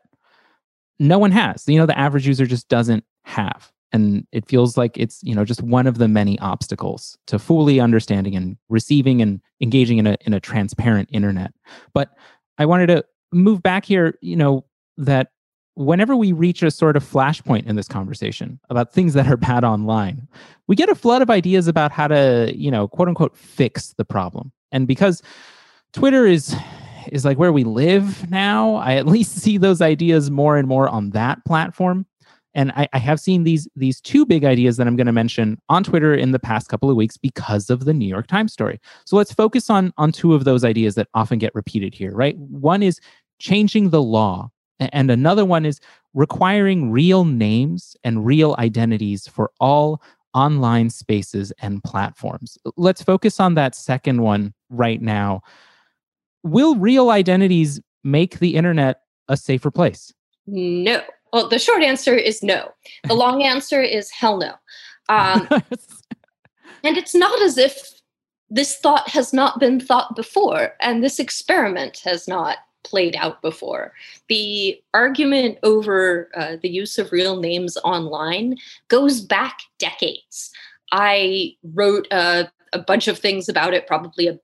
no 0.99 1.17
one 1.17 1.31
has. 1.31 1.67
You 1.67 1.77
know, 1.77 1.85
the 1.85 1.97
average 1.97 2.27
user 2.27 2.45
just 2.45 2.67
doesn't 2.67 3.03
have. 3.23 3.71
And 3.93 4.25
it 4.31 4.47
feels 4.47 4.77
like 4.77 4.97
it's, 4.97 5.21
you 5.21 5.35
know, 5.35 5.43
just 5.43 5.61
one 5.61 5.85
of 5.85 5.97
the 5.97 6.07
many 6.07 6.39
obstacles 6.39 7.17
to 7.27 7.37
fully 7.37 7.79
understanding 7.79 8.35
and 8.35 8.57
receiving 8.69 9.21
and 9.21 9.41
engaging 9.59 9.97
in 9.97 10.07
a 10.07 10.17
in 10.25 10.33
a 10.33 10.39
transparent 10.39 11.09
internet. 11.11 11.53
But 11.93 12.09
I 12.57 12.65
wanted 12.65 12.87
to 12.87 13.03
move 13.33 13.61
back 13.61 13.83
here, 13.83 14.17
you 14.21 14.35
know, 14.35 14.65
that 14.97 15.31
whenever 15.75 16.15
we 16.15 16.31
reach 16.31 16.63
a 16.63 16.71
sort 16.71 16.95
of 16.95 17.03
flashpoint 17.03 17.65
in 17.65 17.75
this 17.75 17.87
conversation 17.87 18.59
about 18.69 18.93
things 18.93 19.13
that 19.13 19.27
are 19.27 19.37
bad 19.37 19.63
online, 19.63 20.27
we 20.67 20.75
get 20.75 20.89
a 20.89 20.95
flood 20.95 21.21
of 21.21 21.29
ideas 21.29 21.67
about 21.67 21.91
how 21.91 22.07
to, 22.07 22.51
you 22.55 22.71
know, 22.71 22.87
quote 22.87 23.07
unquote 23.07 23.35
fix 23.35 23.93
the 23.97 24.05
problem. 24.05 24.51
And 24.71 24.87
because 24.87 25.21
Twitter 25.93 26.25
is 26.25 26.55
is 27.11 27.25
like 27.25 27.37
where 27.37 27.51
we 27.51 27.63
live 27.63 28.29
now. 28.29 28.75
I 28.75 28.95
at 28.95 29.05
least 29.15 29.39
see 29.39 29.57
those 29.57 29.81
ideas 29.81 30.31
more 30.31 30.57
and 30.57 30.67
more 30.67 30.87
on 30.89 31.11
that 31.11 31.43
platform. 31.45 32.05
And 32.53 32.71
I, 32.73 32.87
I 32.91 32.97
have 32.97 33.19
seen 33.19 33.43
these 33.43 33.67
these 33.75 34.01
two 34.01 34.25
big 34.25 34.43
ideas 34.43 34.77
that 34.77 34.87
I'm 34.87 34.95
going 34.95 35.07
to 35.07 35.13
mention 35.13 35.57
on 35.69 35.83
Twitter 35.83 36.13
in 36.13 36.31
the 36.31 36.39
past 36.39 36.67
couple 36.67 36.89
of 36.89 36.97
weeks 36.97 37.17
because 37.17 37.69
of 37.69 37.85
the 37.85 37.93
New 37.93 38.07
York 38.07 38.27
Times 38.27 38.51
story. 38.51 38.79
So 39.05 39.15
let's 39.15 39.33
focus 39.33 39.69
on 39.69 39.93
on 39.97 40.11
two 40.11 40.33
of 40.33 40.43
those 40.43 40.63
ideas 40.63 40.95
that 40.95 41.07
often 41.13 41.39
get 41.39 41.55
repeated 41.55 41.93
here, 41.93 42.13
right? 42.13 42.37
One 42.37 42.83
is 42.83 42.99
changing 43.39 43.89
the 43.89 44.01
law, 44.01 44.49
and 44.79 45.09
another 45.09 45.45
one 45.45 45.65
is 45.65 45.79
requiring 46.13 46.91
real 46.91 47.23
names 47.23 47.95
and 48.03 48.25
real 48.25 48.55
identities 48.59 49.27
for 49.27 49.51
all 49.61 50.01
online 50.33 50.89
spaces 50.89 51.51
and 51.61 51.83
platforms. 51.83 52.57
Let's 52.75 53.01
focus 53.01 53.39
on 53.39 53.55
that 53.55 53.75
second 53.75 54.21
one 54.21 54.53
right 54.69 55.01
now 55.01 55.41
will 56.43 56.75
real 56.75 57.09
identities 57.09 57.79
make 58.03 58.39
the 58.39 58.55
internet 58.55 59.01
a 59.27 59.37
safer 59.37 59.71
place? 59.71 60.13
No. 60.47 61.01
Well, 61.33 61.47
the 61.47 61.59
short 61.59 61.81
answer 61.83 62.15
is 62.15 62.43
no. 62.43 62.71
The 63.05 63.13
long 63.13 63.43
answer 63.43 63.81
is 63.81 64.11
hell 64.11 64.37
no. 64.37 64.53
Um, 65.09 65.47
and 66.83 66.97
it's 66.97 67.15
not 67.15 67.41
as 67.41 67.57
if 67.57 68.01
this 68.49 68.77
thought 68.77 69.09
has 69.09 69.31
not 69.31 69.59
been 69.59 69.79
thought 69.79 70.15
before 70.15 70.73
and 70.81 71.03
this 71.03 71.19
experiment 71.19 72.01
has 72.03 72.27
not 72.27 72.57
played 72.83 73.15
out 73.15 73.41
before. 73.41 73.93
The 74.27 74.81
argument 74.93 75.57
over 75.63 76.29
uh, 76.35 76.57
the 76.61 76.69
use 76.69 76.97
of 76.97 77.11
real 77.11 77.39
names 77.39 77.77
online 77.83 78.57
goes 78.89 79.21
back 79.21 79.59
decades. 79.77 80.51
I 80.91 81.55
wrote 81.73 82.07
a, 82.11 82.51
a 82.73 82.79
bunch 82.79 83.07
of 83.07 83.17
things 83.17 83.47
about 83.47 83.73
it 83.73 83.87
probably 83.87 84.27
a, 84.27 84.37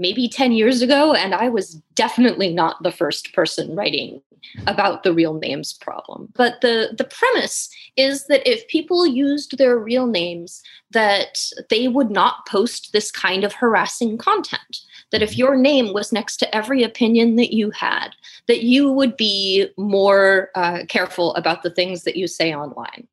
maybe 0.00 0.28
10 0.28 0.52
years 0.52 0.82
ago, 0.82 1.12
and 1.12 1.34
I 1.34 1.48
was 1.50 1.74
definitely 1.94 2.52
not 2.52 2.82
the 2.82 2.90
first 2.90 3.32
person 3.34 3.76
writing 3.76 4.22
about 4.66 5.02
the 5.02 5.12
real 5.12 5.34
names 5.34 5.74
problem. 5.74 6.32
But 6.34 6.62
the, 6.62 6.94
the 6.96 7.04
premise 7.04 7.68
is 7.96 8.26
that 8.26 8.46
if 8.50 8.66
people 8.68 9.06
used 9.06 9.58
their 9.58 9.78
real 9.78 10.06
names, 10.06 10.62
that 10.90 11.38
they 11.68 11.86
would 11.86 12.10
not 12.10 12.46
post 12.46 12.92
this 12.92 13.12
kind 13.12 13.44
of 13.44 13.52
harassing 13.52 14.16
content. 14.16 14.78
That 15.12 15.22
if 15.22 15.36
your 15.36 15.56
name 15.56 15.92
was 15.92 16.12
next 16.12 16.38
to 16.38 16.54
every 16.54 16.82
opinion 16.82 17.36
that 17.36 17.52
you 17.52 17.70
had, 17.70 18.10
that 18.46 18.62
you 18.62 18.90
would 18.90 19.16
be 19.16 19.68
more 19.76 20.48
uh, 20.54 20.84
careful 20.88 21.34
about 21.34 21.62
the 21.62 21.70
things 21.70 22.04
that 22.04 22.16
you 22.16 22.26
say 22.26 22.54
online. 22.54 23.06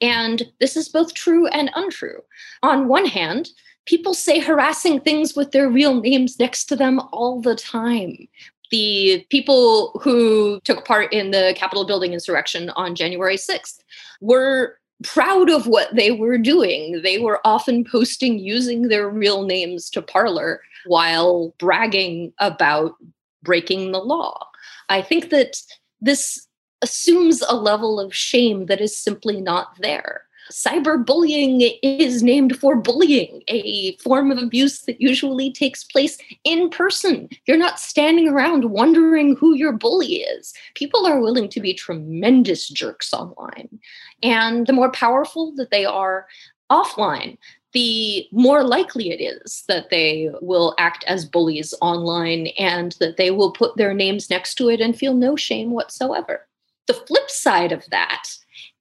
And 0.00 0.50
this 0.60 0.76
is 0.76 0.88
both 0.88 1.14
true 1.14 1.46
and 1.48 1.70
untrue. 1.74 2.22
On 2.62 2.88
one 2.88 3.06
hand, 3.06 3.50
people 3.86 4.14
say 4.14 4.38
harassing 4.38 5.00
things 5.00 5.34
with 5.34 5.52
their 5.52 5.68
real 5.68 6.00
names 6.00 6.38
next 6.38 6.64
to 6.66 6.76
them 6.76 7.00
all 7.12 7.40
the 7.40 7.54
time. 7.54 8.28
The 8.70 9.24
people 9.30 10.00
who 10.02 10.60
took 10.64 10.84
part 10.84 11.12
in 11.12 11.30
the 11.30 11.54
Capitol 11.56 11.86
building 11.86 12.12
insurrection 12.12 12.70
on 12.70 12.94
January 12.94 13.36
6th 13.36 13.78
were 14.20 14.78
proud 15.02 15.50
of 15.50 15.66
what 15.66 15.94
they 15.94 16.10
were 16.10 16.38
doing. 16.38 17.02
They 17.02 17.18
were 17.18 17.40
often 17.44 17.84
posting 17.84 18.38
using 18.38 18.88
their 18.88 19.08
real 19.08 19.42
names 19.42 19.90
to 19.90 20.02
Parler 20.02 20.60
while 20.86 21.54
bragging 21.58 22.32
about 22.38 22.94
breaking 23.42 23.92
the 23.92 23.98
law. 23.98 24.46
I 24.88 25.02
think 25.02 25.30
that 25.30 25.60
this 26.00 26.46
assumes 26.82 27.42
a 27.42 27.54
level 27.54 28.00
of 28.00 28.14
shame 28.14 28.66
that 28.66 28.80
is 28.80 28.96
simply 28.96 29.40
not 29.40 29.76
there 29.80 30.22
cyberbullying 30.50 31.78
is 31.82 32.22
named 32.22 32.56
for 32.58 32.76
bullying, 32.76 33.42
a 33.48 33.96
form 33.96 34.30
of 34.30 34.38
abuse 34.38 34.82
that 34.82 35.00
usually 35.00 35.52
takes 35.52 35.84
place 35.84 36.18
in 36.44 36.70
person. 36.70 37.28
You're 37.46 37.56
not 37.56 37.78
standing 37.80 38.28
around 38.28 38.66
wondering 38.66 39.36
who 39.36 39.54
your 39.54 39.72
bully 39.72 40.16
is. 40.16 40.52
People 40.74 41.06
are 41.06 41.20
willing 41.20 41.48
to 41.50 41.60
be 41.60 41.74
tremendous 41.74 42.68
jerks 42.68 43.12
online. 43.12 43.78
And 44.22 44.66
the 44.66 44.72
more 44.72 44.90
powerful 44.90 45.54
that 45.56 45.70
they 45.70 45.84
are 45.84 46.26
offline, 46.70 47.38
the 47.72 48.26
more 48.30 48.62
likely 48.62 49.10
it 49.10 49.20
is 49.20 49.64
that 49.68 49.90
they 49.90 50.30
will 50.40 50.74
act 50.78 51.04
as 51.08 51.24
bullies 51.24 51.74
online 51.80 52.46
and 52.58 52.92
that 53.00 53.16
they 53.16 53.30
will 53.30 53.50
put 53.50 53.76
their 53.76 53.92
names 53.92 54.30
next 54.30 54.54
to 54.54 54.68
it 54.68 54.80
and 54.80 54.96
feel 54.96 55.14
no 55.14 55.34
shame 55.36 55.72
whatsoever. 55.72 56.46
The 56.86 56.94
flip 56.94 57.30
side 57.30 57.72
of 57.72 57.84
that 57.90 58.28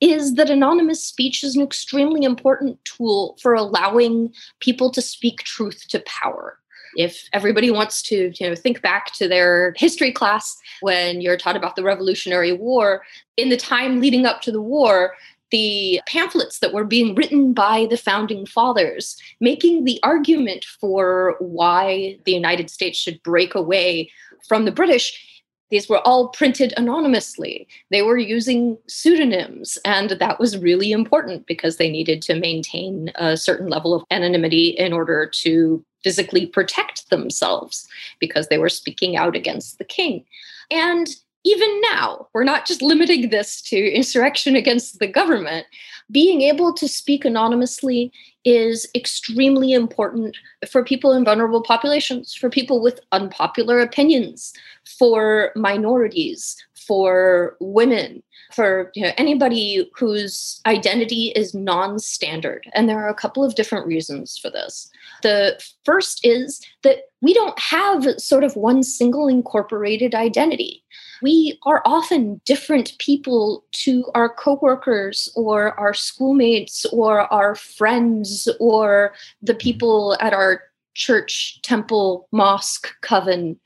is 0.04 0.36
that 0.36 0.50
anonymous 0.50 1.04
speech 1.04 1.44
is 1.44 1.56
an 1.56 1.62
extremely 1.62 2.24
important 2.24 2.84
tool 2.84 3.38
for 3.42 3.54
allowing 3.54 4.34
people 4.60 4.92
to 4.92 5.02
speak 5.02 5.40
truth 5.44 5.88
to 5.88 6.00
power 6.06 6.58
if 6.96 7.28
everybody 7.34 7.72
wants 7.72 8.04
to 8.04 8.32
you 8.36 8.48
know 8.48 8.56
think 8.56 8.82
back 8.82 9.12
to 9.14 9.28
their 9.28 9.74
history 9.78 10.12
class 10.12 10.58
when 10.82 11.22
you're 11.22 11.38
taught 11.38 11.56
about 11.56 11.76
the 11.76 11.84
revolutionary 11.84 12.52
war 12.54 13.02
in 13.38 13.50
the 13.50 13.58
time 13.58 14.00
leading 14.00 14.26
up 14.26 14.42
to 14.42 14.52
the 14.52 14.62
war 14.62 15.14
the 15.54 16.02
pamphlets 16.08 16.60
that 16.60 16.74
were 16.74 16.84
being 16.84 17.14
written 17.14 17.54
by 17.54 17.86
the 17.92 17.96
founding 17.96 18.44
fathers, 18.44 19.16
making 19.40 19.84
the 19.84 20.00
argument 20.02 20.66
for 20.66 21.36
why 21.40 22.18
the 22.26 22.32
United 22.32 22.72
States 22.72 22.98
should 22.98 23.22
break 23.22 23.54
away 23.54 24.10
from 24.48 24.66
the 24.66 24.72
British. 24.72 25.33
These 25.70 25.90
were 25.90 26.06
all 26.08 26.30
printed 26.30 26.74
anonymously. 26.78 27.68
They 27.90 28.02
were 28.02 28.18
using 28.18 28.78
pseudonyms, 28.88 29.78
and 29.86 30.12
that 30.12 30.40
was 30.40 30.58
really 30.58 30.92
important 30.92 31.48
because 31.48 31.78
they 31.78 31.90
needed 31.90 32.22
to 32.24 32.40
maintain 32.40 33.12
a 33.16 33.38
certain 33.38 33.70
level 33.70 33.94
of 33.94 34.04
anonymity 34.12 34.70
in 34.70 34.94
order 34.94 35.26
to 35.42 35.84
physically 36.04 36.46
protect 36.46 37.10
themselves 37.10 37.88
because 38.20 38.50
they 38.50 38.58
were 38.58 38.70
speaking 38.70 39.16
out 39.16 39.36
against 39.36 39.78
the 39.78 39.86
king. 39.86 40.26
And 40.70 41.08
even 41.46 41.82
now, 41.82 42.28
we're 42.34 42.44
not 42.44 42.66
just 42.66 42.82
limiting 42.82 43.30
this 43.30 43.62
to 43.64 43.78
insurrection 43.78 44.56
against 44.56 45.00
the 45.00 45.08
government. 45.08 45.66
Being 46.10 46.42
able 46.42 46.74
to 46.74 46.88
speak 46.88 47.26
anonymously 47.26 48.12
is 48.46 48.88
extremely 48.96 49.74
important 49.74 50.38
for 50.70 50.84
people 50.84 51.14
in 51.14 51.26
vulnerable 51.26 51.62
populations, 51.62 52.34
for 52.34 52.50
people 52.50 52.82
with 52.82 53.00
unpopular 53.12 53.80
opinions, 53.80 54.54
for 54.98 55.52
minorities, 55.56 56.56
for 56.88 57.58
women, 57.60 58.24
for 58.52 58.92
you 58.96 59.04
know, 59.04 59.12
anybody 59.18 59.90
whose 59.96 60.62
identity 60.66 61.32
is 61.36 61.54
non 61.54 62.00
standard. 62.00 62.70
And 62.74 62.88
there 62.88 63.04
are 63.04 63.10
a 63.10 63.16
couple 63.16 63.44
of 63.44 63.56
different 63.56 63.88
reasons 63.88 64.38
for 64.38 64.50
this. 64.50 64.90
The 65.22 65.62
first 65.86 66.26
is 66.26 66.62
that 66.84 67.04
we 67.22 67.34
don't 67.34 67.58
have 67.60 68.06
sort 68.20 68.44
of 68.44 68.56
one 68.56 68.84
single 68.84 69.28
incorporated 69.28 70.14
identity 70.14 70.84
we 71.24 71.58
are 71.66 71.82
often 71.86 72.42
different 72.44 72.98
people 73.00 73.64
to 73.72 74.04
our 74.14 74.28
coworkers 74.28 75.30
or 75.38 75.80
our 75.80 75.94
schoolmates 75.94 76.86
or 76.88 77.34
our 77.34 77.56
friends 77.56 78.50
or 78.60 79.14
the 79.42 79.56
people 79.56 80.18
at 80.20 80.34
our 80.34 80.64
church, 80.96 81.62
temple, 81.64 82.28
mosque, 82.34 82.90
coven. 83.02 83.58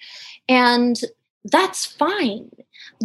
And 0.48 1.02
that's 1.46 1.86
fine. 1.86 2.52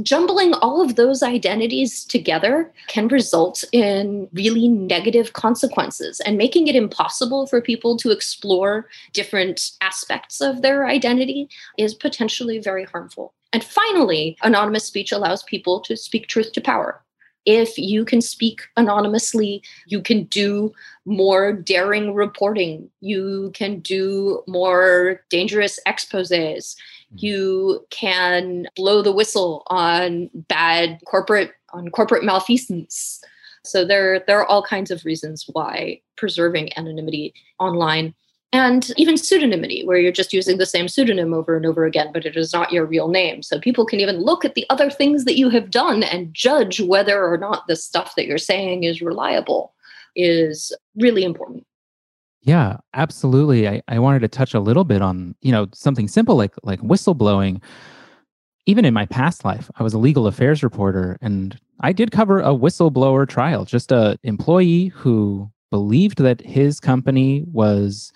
Jumbling 0.03 0.55
all 0.55 0.81
of 0.81 0.97
those 0.97 1.23
identities 1.23 2.05
together 2.05 2.73
can 2.87 3.09
result 3.09 3.65
in 3.73 4.29
really 4.33 4.69
negative 4.69 5.33
consequences 5.33 6.21
and 6.21 6.39
making 6.39 6.69
it 6.69 6.77
impossible 6.77 7.47
for 7.47 7.61
people 7.61 7.97
to 7.99 8.11
explore 8.11 8.89
different 9.13 9.73
aspects 9.81 10.41
of 10.41 10.63
their 10.63 10.87
identity 10.87 11.49
is 11.79 11.95
potentially 11.95 12.59
very 12.59 12.85
harmful. 12.85 13.35
And 13.53 13.63
finally, 13.63 14.37
anonymous 14.43 14.85
speech 14.85 15.13
allows 15.13 15.43
people 15.43 15.81
to 15.81 15.97
speak 15.97 16.27
truth 16.27 16.53
to 16.53 16.61
power. 16.61 17.03
If 17.45 17.77
you 17.77 18.05
can 18.05 18.21
speak 18.21 18.63
anonymously, 18.77 19.63
you 19.87 20.01
can 20.01 20.25
do 20.25 20.73
more 21.05 21.53
daring 21.53 22.15
reporting. 22.15 22.89
You 23.01 23.51
can 23.53 23.81
do 23.81 24.45
more 24.47 25.21
dangerous 25.29 25.81
exposes. 25.85 26.77
Hmm. 27.13 27.17
You 27.19 27.87
can 27.91 28.67
blow 28.77 29.03
the 29.03 29.13
whistle 29.13 29.63
on 29.69 30.31
bad 30.35 31.01
corporate 31.07 31.53
on 31.73 31.89
corporate 31.91 32.25
malfeasance. 32.25 33.23
So 33.65 33.85
there, 33.85 34.21
there 34.27 34.41
are 34.41 34.47
all 34.47 34.63
kinds 34.63 34.91
of 34.91 35.05
reasons 35.05 35.47
why 35.53 36.01
preserving 36.17 36.77
anonymity 36.77 37.33
online 37.59 38.15
and 38.53 38.93
even 38.99 39.15
pseudonymity, 39.15 39.87
where 39.87 39.97
you're 39.97 40.13
just 40.13 40.35
using 40.35 40.59
the 40.59 40.67
same 40.67 40.87
pseudonym 40.87 41.33
over 41.33 41.57
and 41.57 41.65
over 41.65 41.87
again, 41.87 42.11
but 42.13 42.27
it 42.27 42.37
is 42.37 42.53
not 42.53 42.71
your 42.71 42.85
real 42.85 43.09
name. 43.09 43.43
So 43.43 43.59
people 43.59 43.87
can 43.87 43.99
even 43.99 44.19
look 44.19 44.45
at 44.45 44.55
the 44.55 44.67
other 44.69 44.91
things 44.91 45.25
that 45.25 45.39
you 45.39 45.49
have 45.49 45.71
done 45.71 46.03
and 46.03 46.35
judge 46.35 46.79
whether 46.79 47.25
or 47.25 47.39
not 47.39 47.67
the 47.67 47.77
stuff 47.77 48.15
that 48.17 48.27
you're 48.27 48.37
saying 48.37 48.85
is 48.85 49.01
reliable, 49.01 49.73
is 50.15 50.71
really 50.97 51.25
important. 51.25 51.65
Yeah, 52.43 52.79
absolutely. 52.95 53.69
I, 53.69 53.83
I 53.87 53.99
wanted 54.01 54.21
to 54.21 54.29
touch 54.29 54.53
a 54.53 54.61
little 54.61 54.85
bit 54.85 55.01
on, 55.01 55.35
you 55.43 55.53
know, 55.53 55.69
something 55.73 56.09
simple 56.09 56.37
like 56.37 56.55
like 56.65 56.81
whistleblowing. 56.81 57.63
Even 58.67 58.85
in 58.85 58.95
my 58.95 59.07
past 59.07 59.45
life, 59.45 59.71
I 59.77 59.83
was 59.83 59.93
a 59.93 59.99
legal 59.99 60.27
affairs 60.27 60.63
reporter 60.63 61.19
and 61.21 61.59
I 61.81 61.93
did 61.93 62.13
cover 62.13 62.41
a 62.41 62.51
whistleblower 62.51 63.29
trial, 63.29 63.65
just 63.65 63.91
a 63.91 64.19
employee 64.23 64.89
who 64.89 65.51
believed 65.71 66.19
that 66.19 66.41
his 66.41 66.79
company 66.79 67.45
was 67.47 68.13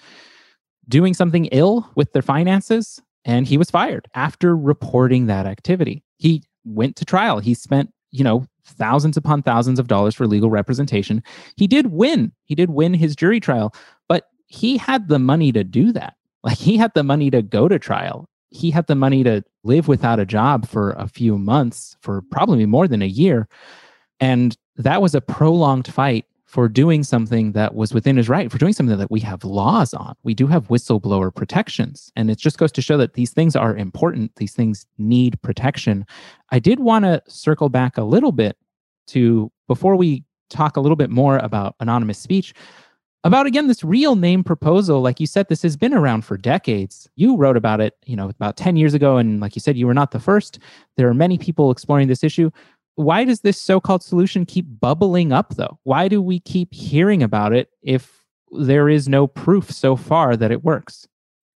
doing 0.89 1.15
something 1.15 1.47
ill 1.47 1.91
with 1.97 2.12
their 2.12 2.23
finances 2.23 3.01
and 3.25 3.47
he 3.47 3.59
was 3.59 3.71
fired 3.71 4.09
after 4.15 4.57
reporting 4.57 5.27
that 5.27 5.47
activity. 5.47 6.05
He 6.19 6.45
went 6.65 6.97
to 6.97 7.05
trial. 7.05 7.41
He 7.41 7.55
spent, 7.55 7.91
you 8.12 8.23
know, 8.23 8.47
thousands 8.65 9.17
upon 9.17 9.43
thousands 9.43 9.79
of 9.79 9.89
dollars 9.89 10.15
for 10.15 10.27
legal 10.27 10.51
representation. 10.51 11.23
He 11.57 11.67
did 11.67 11.89
win. 11.89 12.33
He 12.45 12.55
did 12.55 12.71
win 12.71 12.95
his 12.95 13.17
jury 13.17 13.41
trial, 13.41 13.75
he 14.47 14.77
had 14.77 15.09
the 15.09 15.19
money 15.19 15.53
to 15.53 15.65
do 15.65 15.93
that. 15.93 16.15
Like 16.43 16.59
he 16.59 16.77
had 16.77 16.95
the 16.95 17.03
money 17.03 17.31
to 17.31 17.43
go 17.43 17.69
to 17.69 17.79
trial. 17.79 18.29
He 18.51 18.71
had 18.71 18.87
the 18.87 18.95
money 18.95 19.25
to 19.25 19.43
live 19.65 19.89
without 19.89 20.21
a 20.21 20.27
job 20.27 20.67
for 20.67 20.93
a 20.93 21.09
few 21.09 21.39
months, 21.39 21.97
for 22.01 22.23
probably 22.31 22.67
more 22.67 22.87
than 22.87 23.03
a 23.03 23.07
year. 23.07 23.49
And 24.21 24.57
that 24.77 25.03
was 25.03 25.15
a 25.15 25.21
prolonged 25.21 25.93
fight 25.93 26.25
for 26.45 26.69
doing 26.69 27.03
something 27.03 27.53
that 27.53 27.75
was 27.75 27.93
within 27.93 28.17
his 28.17 28.29
right, 28.29 28.51
for 28.51 28.59
doing 28.59 28.73
something 28.73 28.97
that 28.97 29.11
we 29.11 29.19
have 29.21 29.45
laws 29.45 29.93
on. 29.93 30.15
We 30.23 30.33
do 30.33 30.47
have 30.47 30.69
whistleblower 30.69 31.35
protections. 31.35 32.13
And 32.15 32.31
it 32.31 32.39
just 32.39 32.57
goes 32.57 32.71
to 32.73 32.81
show 32.81 32.97
that 32.99 33.15
these 33.15 33.33
things 33.33 33.57
are 33.57 33.77
important. 33.77 34.37
These 34.37 34.55
things 34.55 34.87
need 34.97 35.43
protection. 35.43 36.07
I 36.51 36.61
did 36.61 36.79
want 36.79 37.05
to 37.05 37.21
circle 37.27 37.69
back 37.69 37.99
a 37.99 38.05
little 38.05 38.33
bit 38.33 38.57
to 39.09 39.51
before 39.67 39.97
we 39.97 40.25
talk 40.49 40.77
a 40.77 40.81
little 40.81 40.97
bit 40.97 41.11
more 41.11 41.39
about 41.39 41.75
anonymous 41.81 42.19
speech. 42.19 42.55
About 43.27 43.47
again, 43.47 43.67
this 43.67 43.83
real 43.83 44.15
name 44.15 44.45
proposal, 44.45 45.01
like 45.01 45.19
you 45.19 45.27
said, 45.27 45.49
this 45.49 45.62
has 45.62 45.77
been 45.77 45.93
around 45.93 46.25
for 46.25 46.37
decades. 46.37 47.09
You 47.17 47.37
wrote 47.37 47.57
about 47.57 47.81
it, 47.81 47.97
you 48.05 48.15
know, 48.15 48.29
about 48.29 48.57
10 48.57 48.77
years 48.77 48.95
ago. 48.95 49.17
And 49.17 49.41
like 49.41 49.57
you 49.57 49.61
said, 49.61 49.77
you 49.77 49.87
were 49.87 49.95
not 49.95 50.12
the 50.12 50.21
first. 50.21 50.61
There 50.97 51.09
are 51.09 51.15
many 51.15 51.37
people 51.37 51.71
exploring 51.71 52.09
this 52.09 52.23
issue 52.23 52.51
why 52.97 53.25
does 53.25 53.43
this 53.43 53.61
so-called 53.61 54.03
solution 54.03 54.45
keep 54.45 54.65
bubbling 54.81 55.33
up 55.33 55.55
though 55.55 55.79
why 55.85 56.09
do 56.09 56.21
we 56.21 56.41
keep 56.41 56.73
hearing 56.75 57.23
about 57.23 57.53
it 57.53 57.71
if 57.83 58.25
there 58.53 58.89
is 58.89 59.09
no 59.09 59.27
proof 59.27 59.71
so 59.71 59.97
far 59.97 60.37
that 60.37 60.51
it 60.51 60.65
works 60.65 61.07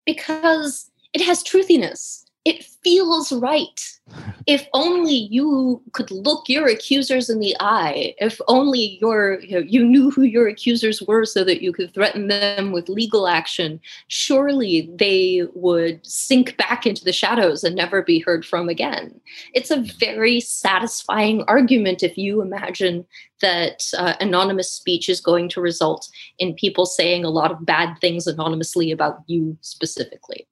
because 0.05 0.89
it 1.13 1.21
has 1.21 1.43
truthiness 1.43 2.23
it 2.43 2.63
feels 2.83 3.31
right. 3.31 3.79
If 4.47 4.67
only 4.73 5.13
you 5.13 5.81
could 5.93 6.09
look 6.09 6.49
your 6.49 6.67
accusers 6.67 7.29
in 7.29 7.39
the 7.39 7.55
eye. 7.59 8.15
If 8.17 8.41
only 8.47 8.97
your 8.99 9.39
you, 9.41 9.59
know, 9.59 9.65
you 9.65 9.85
knew 9.85 10.09
who 10.09 10.23
your 10.23 10.47
accusers 10.47 11.01
were 11.03 11.25
so 11.25 11.43
that 11.43 11.61
you 11.61 11.71
could 11.71 11.93
threaten 11.93 12.27
them 12.27 12.71
with 12.71 12.89
legal 12.89 13.27
action. 13.27 13.79
Surely 14.07 14.89
they 14.95 15.43
would 15.53 16.05
sink 16.05 16.57
back 16.57 16.87
into 16.87 17.03
the 17.03 17.13
shadows 17.13 17.63
and 17.63 17.75
never 17.75 18.01
be 18.01 18.19
heard 18.19 18.43
from 18.43 18.69
again. 18.69 19.21
It's 19.53 19.71
a 19.71 19.85
very 19.99 20.39
satisfying 20.39 21.43
argument 21.43 22.01
if 22.01 22.17
you 22.17 22.41
imagine 22.41 23.05
that 23.41 23.83
uh, 23.97 24.15
anonymous 24.19 24.71
speech 24.71 25.09
is 25.09 25.21
going 25.21 25.49
to 25.49 25.61
result 25.61 26.09
in 26.39 26.55
people 26.55 26.87
saying 26.87 27.23
a 27.23 27.29
lot 27.29 27.51
of 27.51 27.65
bad 27.65 27.97
things 28.01 28.25
anonymously 28.25 28.91
about 28.91 29.19
you 29.27 29.57
specifically 29.61 30.47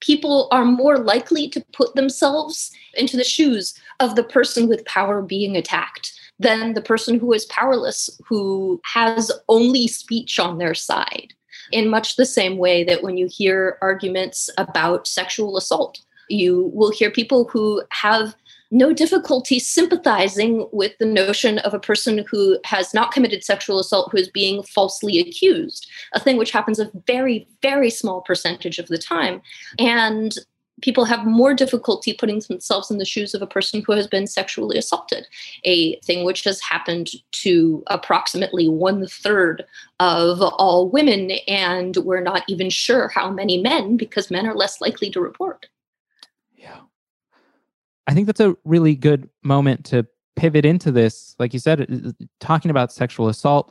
people 0.00 0.48
are 0.50 0.64
more 0.64 0.98
likely 0.98 1.48
to 1.48 1.64
put 1.72 1.94
themselves 1.94 2.70
into 2.94 3.16
the 3.16 3.24
shoes 3.24 3.74
of 4.00 4.14
the 4.14 4.24
person 4.24 4.68
with 4.68 4.84
power 4.84 5.22
being 5.22 5.56
attacked 5.56 6.12
than 6.38 6.74
the 6.74 6.82
person 6.82 7.18
who 7.18 7.32
is 7.32 7.46
powerless, 7.46 8.10
who 8.26 8.80
has 8.84 9.32
only 9.48 9.88
speech 9.88 10.38
on 10.38 10.58
their 10.58 10.74
side. 10.74 11.34
In 11.72 11.88
much 11.88 12.16
the 12.16 12.26
same 12.26 12.56
way 12.56 12.84
that 12.84 13.02
when 13.02 13.16
you 13.16 13.28
hear 13.30 13.76
arguments 13.82 14.48
about 14.56 15.06
sexual 15.06 15.56
assault, 15.56 16.00
you 16.28 16.70
will 16.72 16.90
hear 16.90 17.10
people 17.10 17.44
who 17.44 17.82
have 17.90 18.34
no 18.70 18.92
difficulty 18.92 19.58
sympathizing 19.58 20.68
with 20.72 20.96
the 20.98 21.06
notion 21.06 21.58
of 21.60 21.72
a 21.72 21.80
person 21.80 22.24
who 22.30 22.58
has 22.64 22.92
not 22.92 23.12
committed 23.12 23.42
sexual 23.42 23.78
assault 23.78 24.10
who 24.12 24.18
is 24.18 24.28
being 24.28 24.62
falsely 24.62 25.18
accused, 25.18 25.88
a 26.14 26.20
thing 26.20 26.36
which 26.36 26.50
happens 26.50 26.78
a 26.78 26.90
very, 27.06 27.48
very 27.62 27.90
small 27.90 28.20
percentage 28.20 28.78
of 28.78 28.88
the 28.88 28.98
time. 28.98 29.40
And 29.78 30.34
people 30.82 31.04
have 31.04 31.26
more 31.26 31.54
difficulty 31.54 32.12
putting 32.12 32.40
themselves 32.40 32.90
in 32.90 32.98
the 32.98 33.04
shoes 33.04 33.34
of 33.34 33.42
a 33.42 33.46
person 33.46 33.82
who 33.84 33.92
has 33.92 34.06
been 34.06 34.26
sexually 34.26 34.78
assaulted, 34.78 35.26
a 35.64 35.96
thing 36.00 36.24
which 36.24 36.44
has 36.44 36.60
happened 36.60 37.08
to 37.32 37.82
approximately 37.88 38.68
one 38.68 39.06
third 39.06 39.64
of 39.98 40.40
all 40.40 40.88
women. 40.88 41.32
And 41.48 41.96
we're 41.96 42.20
not 42.20 42.44
even 42.48 42.70
sure 42.70 43.08
how 43.08 43.30
many 43.30 43.60
men 43.60 43.96
because 43.96 44.30
men 44.30 44.46
are 44.46 44.54
less 44.54 44.80
likely 44.80 45.10
to 45.10 45.20
report. 45.20 45.66
I 48.08 48.14
think 48.14 48.26
that's 48.26 48.40
a 48.40 48.56
really 48.64 48.94
good 48.94 49.28
moment 49.44 49.84
to 49.86 50.06
pivot 50.34 50.64
into 50.64 50.90
this. 50.90 51.36
Like 51.38 51.52
you 51.52 51.58
said, 51.60 52.14
talking 52.40 52.70
about 52.70 52.90
sexual 52.90 53.28
assault, 53.28 53.70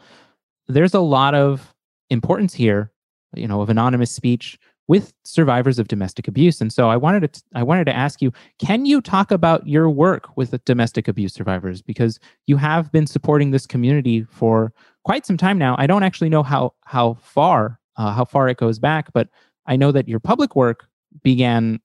there's 0.68 0.94
a 0.94 1.00
lot 1.00 1.34
of 1.34 1.74
importance 2.10 2.54
here, 2.54 2.92
you 3.36 3.48
know, 3.48 3.62
of 3.62 3.70
anonymous 3.70 4.12
speech 4.12 4.60
with 4.88 5.14
survivors 5.26 5.80
of 5.80 5.88
domestic 5.88 6.28
abuse. 6.28 6.62
And 6.62 6.72
so 6.72 6.90
I 6.90 6.96
wanted 6.96 7.34
to 7.34 7.44
I 7.56 7.64
wanted 7.64 7.86
to 7.86 7.96
ask 7.96 8.22
you, 8.22 8.32
can 8.60 8.86
you 8.86 9.02
talk 9.02 9.32
about 9.32 9.68
your 9.68 9.90
work 9.90 10.30
with 10.38 10.64
domestic 10.66 11.08
abuse 11.08 11.34
survivors 11.34 11.82
because 11.82 12.20
you 12.46 12.58
have 12.58 12.92
been 12.92 13.08
supporting 13.08 13.52
this 13.52 13.66
community 13.66 14.24
for 14.24 14.72
quite 15.04 15.26
some 15.26 15.38
time 15.38 15.58
now. 15.58 15.76
I 15.78 15.88
don't 15.88 16.04
actually 16.04 16.30
know 16.30 16.44
how 16.44 16.74
how 16.86 17.16
far 17.16 17.80
uh, 17.98 18.14
how 18.14 18.24
far 18.24 18.48
it 18.50 18.58
goes 18.58 18.78
back, 18.78 19.12
but 19.14 19.30
I 19.66 19.76
know 19.76 19.92
that 19.92 20.08
your 20.08 20.20
public 20.20 20.56
work 20.56 20.88
began 21.24 21.80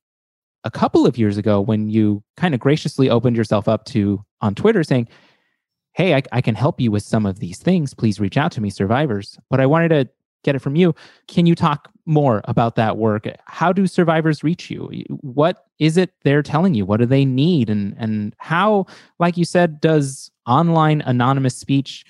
a 0.64 0.70
couple 0.70 1.06
of 1.06 1.18
years 1.18 1.36
ago 1.36 1.60
when 1.60 1.88
you 1.88 2.22
kind 2.36 2.54
of 2.54 2.60
graciously 2.60 3.10
opened 3.10 3.36
yourself 3.36 3.68
up 3.68 3.84
to 3.86 4.24
on 4.40 4.54
Twitter 4.54 4.84
saying, 4.84 5.08
Hey, 5.94 6.14
I, 6.14 6.22
I, 6.32 6.40
can 6.40 6.54
help 6.54 6.80
you 6.80 6.90
with 6.90 7.02
some 7.02 7.26
of 7.26 7.38
these 7.38 7.58
things. 7.58 7.92
Please 7.92 8.18
reach 8.18 8.38
out 8.38 8.50
to 8.52 8.62
me, 8.62 8.70
survivors. 8.70 9.38
But 9.50 9.60
I 9.60 9.66
wanted 9.66 9.88
to 9.90 10.08
get 10.42 10.54
it 10.54 10.60
from 10.60 10.74
you. 10.74 10.94
Can 11.28 11.44
you 11.44 11.54
talk 11.54 11.90
more 12.06 12.40
about 12.44 12.76
that 12.76 12.96
work? 12.96 13.26
How 13.44 13.72
do 13.72 13.86
survivors 13.86 14.42
reach 14.42 14.70
you? 14.70 14.88
What 15.20 15.66
is 15.78 15.96
it 15.96 16.14
they're 16.24 16.42
telling 16.42 16.74
you? 16.74 16.86
What 16.86 16.98
do 16.98 17.06
they 17.06 17.24
need? 17.24 17.68
And 17.68 17.94
and 17.98 18.34
how, 18.38 18.86
like 19.18 19.36
you 19.36 19.44
said, 19.44 19.80
does 19.80 20.30
online 20.46 21.02
anonymous 21.02 21.56
speech 21.56 22.04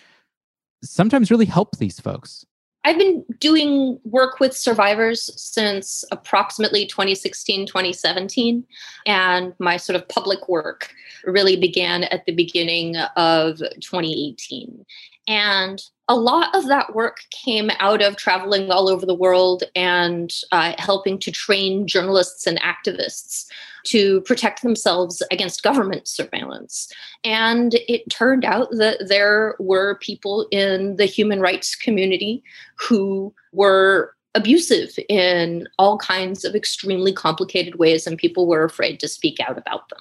sometimes 0.82 1.30
really 1.30 1.46
help 1.46 1.76
these 1.78 2.00
folks? 2.00 2.46
I've 2.84 2.98
been 2.98 3.24
doing 3.38 4.00
work 4.04 4.40
with 4.40 4.56
survivors 4.56 5.30
since 5.40 6.04
approximately 6.10 6.86
2016, 6.86 7.66
2017. 7.66 8.64
And 9.06 9.54
my 9.60 9.76
sort 9.76 9.96
of 9.96 10.08
public 10.08 10.48
work 10.48 10.92
really 11.24 11.56
began 11.56 12.04
at 12.04 12.26
the 12.26 12.34
beginning 12.34 12.96
of 13.16 13.58
2018. 13.58 14.84
And 15.28 15.82
a 16.08 16.16
lot 16.16 16.54
of 16.54 16.66
that 16.66 16.94
work 16.94 17.18
came 17.30 17.70
out 17.78 18.02
of 18.02 18.16
traveling 18.16 18.70
all 18.70 18.88
over 18.88 19.06
the 19.06 19.14
world 19.14 19.62
and 19.76 20.32
uh, 20.50 20.74
helping 20.78 21.18
to 21.20 21.30
train 21.30 21.86
journalists 21.86 22.46
and 22.46 22.60
activists 22.60 23.46
to 23.84 24.20
protect 24.22 24.62
themselves 24.62 25.22
against 25.30 25.62
government 25.62 26.08
surveillance. 26.08 26.92
And 27.24 27.74
it 27.88 28.08
turned 28.10 28.44
out 28.44 28.68
that 28.72 29.08
there 29.08 29.56
were 29.58 29.96
people 29.96 30.46
in 30.50 30.96
the 30.96 31.06
human 31.06 31.40
rights 31.40 31.74
community 31.76 32.42
who 32.76 33.32
were 33.52 34.14
abusive 34.34 34.98
in 35.08 35.68
all 35.78 35.98
kinds 35.98 36.44
of 36.44 36.54
extremely 36.54 37.12
complicated 37.12 37.76
ways, 37.76 38.06
and 38.06 38.16
people 38.16 38.46
were 38.46 38.64
afraid 38.64 38.98
to 39.00 39.08
speak 39.08 39.38
out 39.40 39.58
about 39.58 39.88
them. 39.88 40.00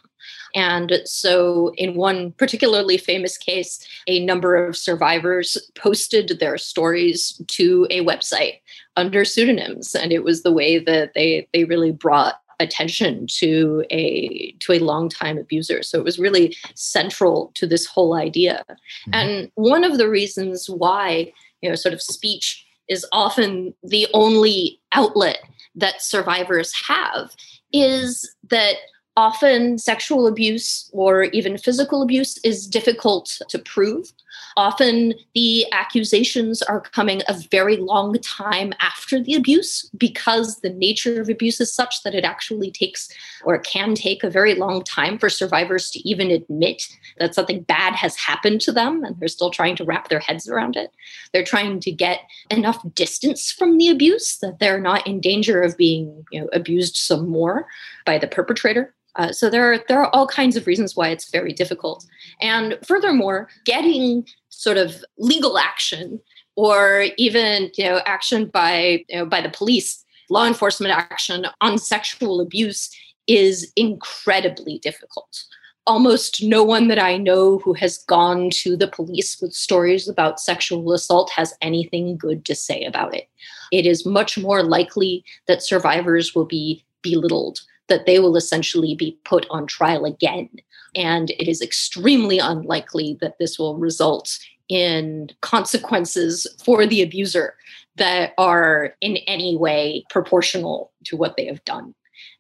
And 0.54 1.02
so, 1.06 1.74
in 1.78 1.96
one 1.96 2.34
particularly 2.34 2.98
famous 2.98 3.38
case, 3.38 3.86
a 4.08 4.24
number 4.24 4.56
of 4.56 4.78
survivors 4.78 5.58
posted 5.76 6.39
their 6.39 6.58
stories 6.58 7.41
to 7.48 7.88
a 7.89 8.06
website 8.06 8.60
under 8.96 9.26
pseudonyms, 9.26 9.96
and 9.96 10.12
it 10.12 10.24
was 10.24 10.44
the 10.44 10.52
way 10.52 10.80
that 10.80 11.13
they 11.13 11.48
they 11.54 11.63
really 11.63 11.91
brought 11.91 12.36
attention 12.60 13.26
to 13.28 13.84
a 13.89 14.52
to 14.60 14.72
a 14.72 14.80
longtime 14.80 15.38
abuser 15.38 15.82
so 15.82 15.98
it 15.98 16.04
was 16.04 16.20
really 16.20 16.56
central 16.76 17.52
to 17.56 17.65
this 17.65 17.88
whole 17.88 18.13
idea 18.13 18.63
mm-hmm. 18.70 19.13
and 19.13 19.52
one 19.56 19.84
of 19.84 19.98
the 19.98 20.08
reasons 20.08 20.70
why 20.70 21.34
you 21.62 21.70
know 21.70 21.76
sort 21.76 21.91
of 21.91 22.02
speech 22.02 22.63
is 22.91 23.06
often 23.13 23.73
the 23.84 24.06
only 24.13 24.80
outlet 24.91 25.39
that 25.75 26.01
survivors 26.01 26.73
have 26.88 27.32
is 27.71 28.36
that 28.49 28.75
often 29.17 29.78
sexual 29.78 30.28
abuse 30.28 30.89
or 30.93 31.24
even 31.26 31.58
physical 31.58 32.02
abuse 32.02 32.38
is 32.43 32.67
difficult 32.67 33.41
to 33.50 33.60
prove 33.60 34.12
Often 34.58 35.13
the 35.34 35.65
accusations 35.71 36.62
are 36.62 36.82
coming 36.82 37.21
a 37.28 37.34
very 37.52 37.78
long 37.78 38.17
time 38.19 38.74
after 38.82 39.21
the 39.21 39.34
abuse 39.34 39.89
because 39.97 40.58
the 40.58 40.69
nature 40.69 41.21
of 41.21 41.30
abuse 41.30 41.62
is 41.62 41.74
such 41.74 42.04
that 42.04 42.15
it 42.15 42.24
actually 42.24 42.71
takes 42.71 43.10
or 43.43 43.58
can 43.60 43.95
take 43.95 44.24
a 44.24 44.30
very 44.30 44.56
long 44.56 44.84
time 44.84 45.17
for 45.17 45.30
survivors 45.30 45.89
to 45.91 46.08
even 46.08 46.32
admit 46.32 46.84
that 47.19 47.36
something 47.36 47.62
bad 47.62 47.95
has 47.95 48.15
happened 48.15 48.62
to 48.62 48.71
them 48.71 49.04
and 49.04 49.19
they're 49.19 49.28
still 49.28 49.52
trying 49.52 49.76
to 49.78 49.86
wrap 49.86 50.10
their 50.10 50.19
heads 50.19 50.47
around 50.47 50.76
it. 50.76 50.91
They're 51.34 51.43
trying 51.43 51.80
to 51.82 51.91
get 51.91 52.21
enough 52.50 52.84
distance 52.93 53.52
from 53.52 53.78
the 53.78 53.89
abuse 53.89 54.38
that 54.38 54.60
they're 54.60 54.82
not 54.82 55.06
in 55.08 55.21
danger 55.21 55.62
of 55.62 55.78
being 55.78 56.26
you 56.32 56.41
know, 56.41 56.50
abused 56.54 56.95
some 56.95 57.30
more 57.30 57.67
by 58.06 58.17
the 58.17 58.28
perpetrator. 58.28 58.93
Uh, 59.15 59.32
so 59.32 59.50
there 59.50 59.71
are 59.71 59.80
there 59.88 60.00
are 60.00 60.13
all 60.15 60.28
kinds 60.28 60.56
of 60.56 60.67
reasons 60.67 60.95
why 60.95 61.10
it's 61.10 61.30
very 61.30 61.54
difficult. 61.54 62.06
And 62.41 62.78
furthermore, 62.86 63.50
getting 63.65 64.26
sort 64.50 64.78
of 64.78 65.04
legal 65.17 65.58
action 65.58 66.19
or 66.56 67.08
even 67.17 67.71
you 67.76 67.86
know 67.86 68.02
action 68.06 68.45
by 68.45 69.04
you 69.10 69.17
know, 69.17 69.26
by 69.26 69.41
the 69.41 69.50
police, 69.50 70.04
law 70.30 70.47
enforcement 70.47 70.93
action 70.93 71.45
on 71.60 71.78
sexual 71.78 72.39
abuse 72.39 72.89
is 73.28 73.71
incredibly 73.76 74.80
difficult. 74.80 75.43
Almost 75.88 76.43
no 76.43 76.63
one 76.63 76.89
that 76.89 77.00
I 77.00 77.17
know 77.17 77.58
who 77.60 77.74
has 77.74 77.97
gone 78.08 78.50
to 78.62 78.78
the 78.78 78.88
police 78.88 79.41
with 79.41 79.52
stories 79.52 80.08
about 80.08 80.39
sexual 80.39 80.93
assault 80.93 81.32
has 81.32 81.56
anything 81.62 82.17
good 82.17 82.45
to 82.45 82.56
say 82.56 82.84
about 82.84 83.15
it. 83.15 83.28
It 83.71 83.86
is 83.86 84.06
much 84.06 84.38
more 84.38 84.63
likely 84.63 85.26
that 85.47 85.63
survivors 85.63 86.36
will 86.36 86.45
be 86.45 86.86
belittled 87.02 87.62
that 87.88 88.06
they 88.06 88.20
will 88.20 88.36
essentially 88.36 88.96
be 88.96 89.17
put 89.26 89.46
on 89.50 89.67
trial 89.67 90.06
again. 90.06 90.50
And 90.96 91.32
it 91.32 91.48
is 91.48 91.62
extremely 91.62 92.39
unlikely 92.39 93.17
that 93.22 93.38
this 93.39 93.58
will 93.58 93.78
result 93.78 94.38
in 94.70 95.30
consequences 95.41 96.48
for 96.63 96.86
the 96.86 97.02
abuser 97.02 97.56
that 97.98 98.34
are 98.38 98.96
in 99.02 99.17
any 99.28 99.58
way 99.58 100.06
proportional 100.10 100.91
to 101.06 101.17
what 101.17 101.36
they 101.36 101.46
have 101.46 101.63
done. 101.65 101.94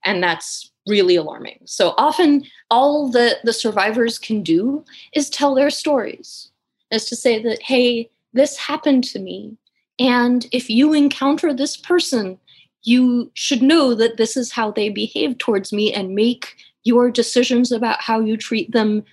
And 0.05 0.23
that's 0.23 0.71
really 0.87 1.15
alarming. 1.15 1.59
So 1.65 1.93
often, 1.97 2.45
all 2.69 3.11
that 3.11 3.37
the 3.43 3.53
survivors 3.53 4.17
can 4.17 4.41
do 4.43 4.83
is 5.13 5.29
tell 5.29 5.53
their 5.53 5.69
stories, 5.69 6.49
is 6.89 7.05
to 7.05 7.15
say 7.15 7.41
that, 7.43 7.61
hey, 7.61 8.09
this 8.33 8.57
happened 8.57 9.03
to 9.05 9.19
me. 9.19 9.57
And 9.99 10.47
if 10.51 10.69
you 10.69 10.93
encounter 10.93 11.53
this 11.53 11.77
person, 11.77 12.39
you 12.83 13.31
should 13.33 13.61
know 13.61 13.93
that 13.93 14.17
this 14.17 14.35
is 14.35 14.51
how 14.51 14.71
they 14.71 14.89
behave 14.89 15.37
towards 15.37 15.71
me 15.71 15.93
and 15.93 16.15
make 16.15 16.55
your 16.83 17.11
decisions 17.11 17.71
about 17.71 18.01
how 18.01 18.19
you 18.19 18.35
treat 18.35 18.71
them 18.71 19.03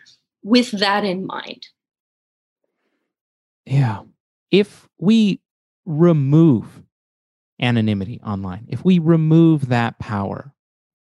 with 0.43 0.71
that 0.73 1.05
in 1.05 1.27
mind. 1.27 1.69
Yeah. 3.67 4.03
If 4.51 4.89
we 4.99 5.41
remove 5.85 6.83
anonymity 7.61 8.21
online, 8.25 8.65
if 8.69 8.85
we 8.85 8.99
remove 8.99 9.69
that 9.69 9.99
power, 9.99 10.55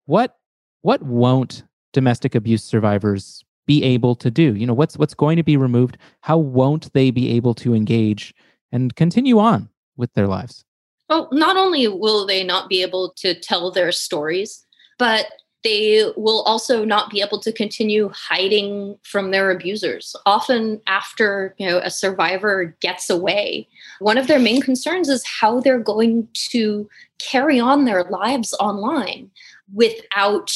what 0.06 0.38
what 0.82 1.02
won't 1.02 1.63
domestic 1.94 2.36
abuse 2.36 2.63
survivors 2.63 3.44
be 3.65 3.84
able 3.84 4.15
to 4.15 4.32
do? 4.32 4.56
You 4.56 4.65
know, 4.65 4.74
what's 4.74 4.98
what's 4.98 5.13
going 5.13 5.36
to 5.38 5.44
be 5.44 5.58
removed? 5.58 5.98
How 6.22 6.38
won't 6.38 6.94
they 6.94 7.12
be 7.12 7.32
able 7.32 7.54
to 7.56 7.74
engage 7.74 8.34
and 8.72 8.96
continue 8.96 9.39
on 9.39 9.70
with 9.98 10.13
their 10.13 10.28
lives? 10.28 10.63
Well, 11.10 11.30
not 11.32 11.58
only 11.58 11.88
will 11.88 12.26
they 12.26 12.44
not 12.44 12.70
be 12.70 12.82
able 12.82 13.13
to 13.18 13.34
tell 13.39 13.72
their 13.72 13.91
stories, 13.91 14.65
but 14.98 15.28
they 15.63 16.12
will 16.15 16.44
also 16.44 16.86
not 16.86 17.10
be 17.10 17.22
able 17.22 17.39
to 17.39 17.52
continue 17.52 18.12
hiding 18.13 18.98
from 19.04 19.32
their 19.32 19.50
abusers. 19.50 20.15
Often, 20.26 20.80
after 20.86 21.56
you 21.58 21.68
know 21.68 21.80
a 21.80 21.89
survivor 21.89 22.76
gets 22.82 23.10
away, 23.10 23.68
one 24.00 24.18
of 24.18 24.28
their 24.28 24.39
main 24.39 24.62
concerns 24.62 25.10
is 25.10 25.26
how 25.26 25.60
they're 25.60 25.80
going 25.80 26.28
to 26.52 26.88
carry 27.18 27.60
on 27.60 27.86
their 27.86 28.04
lives 28.04 28.54
online 28.60 29.32
without 29.74 30.52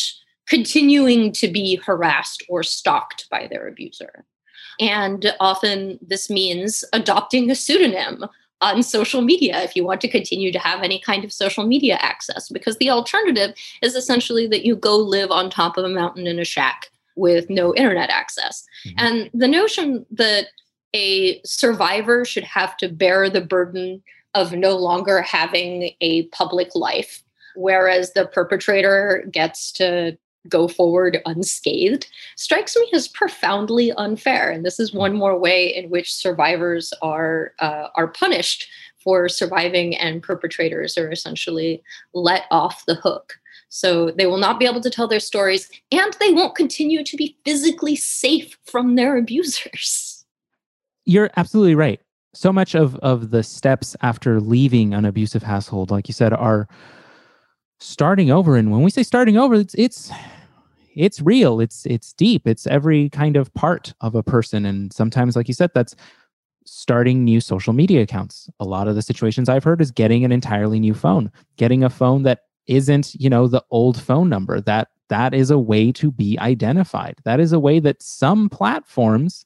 continuing 0.47 1.31
to 1.31 1.47
be 1.47 1.75
harassed 1.77 2.43
or 2.47 2.61
stalked 2.61 3.27
by 3.31 3.47
their 3.47 3.67
abuser. 3.67 4.25
And 4.79 5.33
often 5.39 5.99
this 6.01 6.29
means 6.29 6.83
adopting 6.93 7.49
a 7.49 7.55
pseudonym 7.55 8.25
on 8.61 8.83
social 8.83 9.21
media 9.21 9.61
if 9.61 9.75
you 9.75 9.83
want 9.83 10.01
to 10.01 10.07
continue 10.07 10.51
to 10.51 10.59
have 10.59 10.83
any 10.83 10.99
kind 10.99 11.23
of 11.23 11.31
social 11.31 11.65
media 11.65 11.97
access 12.01 12.49
because 12.49 12.77
the 12.77 12.89
alternative 12.89 13.53
is 13.81 13.95
essentially 13.95 14.47
that 14.47 14.65
you 14.65 14.75
go 14.75 14.97
live 14.97 15.31
on 15.31 15.49
top 15.49 15.77
of 15.77 15.85
a 15.85 15.89
mountain 15.89 16.27
in 16.27 16.39
a 16.39 16.45
shack 16.45 16.87
with 17.15 17.49
no 17.49 17.73
internet 17.75 18.09
access 18.09 18.65
mm-hmm. 18.85 18.99
and 18.99 19.29
the 19.33 19.47
notion 19.47 20.05
that 20.11 20.47
a 20.93 21.41
survivor 21.43 22.25
should 22.25 22.43
have 22.43 22.75
to 22.77 22.89
bear 22.89 23.29
the 23.29 23.41
burden 23.41 24.01
of 24.33 24.53
no 24.53 24.75
longer 24.75 25.21
having 25.21 25.91
a 26.01 26.23
public 26.27 26.69
life 26.75 27.23
whereas 27.55 28.13
the 28.13 28.25
perpetrator 28.25 29.25
gets 29.31 29.71
to 29.71 30.17
go 30.47 30.67
forward 30.67 31.19
unscathed 31.25 32.07
strikes 32.37 32.75
me 32.75 32.89
as 32.93 33.07
profoundly 33.07 33.91
unfair. 33.93 34.49
And 34.49 34.65
this 34.65 34.79
is 34.79 34.93
one 34.93 35.15
more 35.15 35.37
way 35.37 35.75
in 35.75 35.89
which 35.89 36.13
survivors 36.13 36.93
are 37.01 37.53
uh, 37.59 37.89
are 37.95 38.07
punished 38.07 38.67
for 39.03 39.29
surviving 39.29 39.95
and 39.95 40.23
perpetrators 40.23 40.97
are 40.97 41.11
essentially 41.11 41.81
let 42.13 42.45
off 42.51 42.85
the 42.85 42.95
hook. 42.95 43.35
So 43.69 44.11
they 44.11 44.25
will 44.25 44.37
not 44.37 44.59
be 44.59 44.65
able 44.65 44.81
to 44.81 44.89
tell 44.89 45.07
their 45.07 45.19
stories 45.19 45.69
and 45.91 46.15
they 46.19 46.31
won't 46.31 46.55
continue 46.55 47.03
to 47.03 47.17
be 47.17 47.37
physically 47.45 47.95
safe 47.95 48.57
from 48.65 48.95
their 48.95 49.17
abusers. 49.17 50.25
You're 51.05 51.29
absolutely 51.37 51.75
right. 51.75 51.99
So 52.33 52.53
much 52.53 52.75
of 52.75 52.95
of 52.97 53.31
the 53.31 53.43
steps 53.43 53.95
after 54.01 54.39
leaving 54.39 54.93
an 54.93 55.05
abusive 55.05 55.43
household 55.43 55.91
like 55.91 56.07
you 56.07 56.13
said 56.13 56.33
are 56.33 56.67
starting 57.79 58.31
over. 58.31 58.55
And 58.55 58.71
when 58.71 58.81
we 58.81 58.91
say 58.91 59.03
starting 59.03 59.37
over, 59.37 59.55
it's 59.55 59.75
it's 59.75 60.11
it's 60.95 61.21
real. 61.21 61.59
It's 61.59 61.85
it's 61.85 62.13
deep. 62.13 62.47
It's 62.47 62.67
every 62.67 63.09
kind 63.09 63.37
of 63.37 63.53
part 63.53 63.93
of 64.01 64.15
a 64.15 64.23
person. 64.23 64.65
And 64.65 64.91
sometimes, 64.91 65.35
like 65.35 65.47
you 65.47 65.53
said, 65.53 65.71
that's 65.73 65.95
starting 66.65 67.23
new 67.23 67.41
social 67.41 67.73
media 67.73 68.01
accounts. 68.01 68.49
A 68.59 68.65
lot 68.65 68.87
of 68.87 68.95
the 68.95 69.01
situations 69.01 69.49
I've 69.49 69.63
heard 69.63 69.81
is 69.81 69.91
getting 69.91 70.23
an 70.23 70.31
entirely 70.31 70.79
new 70.79 70.93
phone, 70.93 71.31
getting 71.57 71.83
a 71.83 71.89
phone 71.89 72.23
that 72.23 72.41
isn't, 72.67 73.15
you 73.15 73.29
know, 73.29 73.47
the 73.47 73.63
old 73.71 73.99
phone 73.99 74.29
number. 74.29 74.61
That 74.61 74.89
that 75.09 75.33
is 75.33 75.49
a 75.51 75.57
way 75.57 75.91
to 75.93 76.11
be 76.11 76.37
identified. 76.39 77.15
That 77.25 77.39
is 77.39 77.51
a 77.51 77.59
way 77.59 77.79
that 77.79 78.01
some 78.01 78.49
platforms 78.49 79.45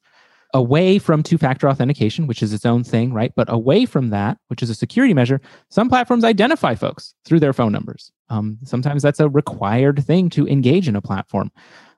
away 0.53 0.99
from 0.99 1.23
two 1.23 1.37
factor 1.37 1.67
authentication, 1.67 2.27
which 2.27 2.43
is 2.43 2.53
its 2.53 2.65
own 2.65 2.83
thing, 2.83 3.11
right? 3.11 3.33
But 3.35 3.51
away 3.51 3.85
from 3.85 4.09
that, 4.09 4.37
which 4.47 4.61
is 4.61 4.69
a 4.69 4.75
security 4.75 5.13
measure, 5.13 5.41
some 5.69 5.89
platforms 5.89 6.23
identify 6.23 6.75
folks 6.75 7.15
through 7.25 7.39
their 7.39 7.53
phone 7.53 7.71
numbers. 7.71 8.11
Um, 8.33 8.57
sometimes 8.63 9.03
that's 9.03 9.19
a 9.19 9.29
required 9.29 10.03
thing 10.03 10.29
to 10.31 10.47
engage 10.47 10.87
in 10.87 10.95
a 10.95 11.01
platform. 11.01 11.51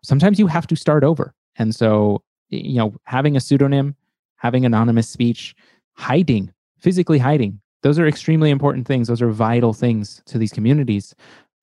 Sometimes 0.04 0.38
you 0.38 0.48
have 0.48 0.68
to 0.68 0.76
start 0.76 1.04
over. 1.04 1.34
And 1.56 1.74
so, 1.74 2.24
you 2.50 2.76
know, 2.76 2.94
having 3.06 3.38
a 3.38 3.40
pseudonym, 3.40 3.96
having 4.36 4.66
anonymous 4.66 5.08
speech, 5.08 5.56
hiding, 5.94 6.52
physically 6.78 7.20
hiding, 7.20 7.62
those 7.84 7.98
are 7.98 8.08
extremely 8.08 8.50
important 8.50 8.86
things. 8.86 9.08
Those 9.08 9.22
are 9.22 9.30
vital 9.30 9.72
things 9.72 10.22
to 10.26 10.38
these 10.38 10.52
communities. 10.52 11.16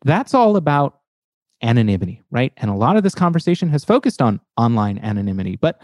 That's 0.04 0.32
all 0.32 0.56
about 0.56 1.00
anonymity, 1.62 2.22
right? 2.30 2.52
And 2.56 2.70
a 2.70 2.74
lot 2.74 2.96
of 2.96 3.02
this 3.02 3.14
conversation 3.14 3.68
has 3.68 3.84
focused 3.84 4.22
on 4.22 4.40
online 4.56 4.98
anonymity. 5.00 5.56
But 5.56 5.82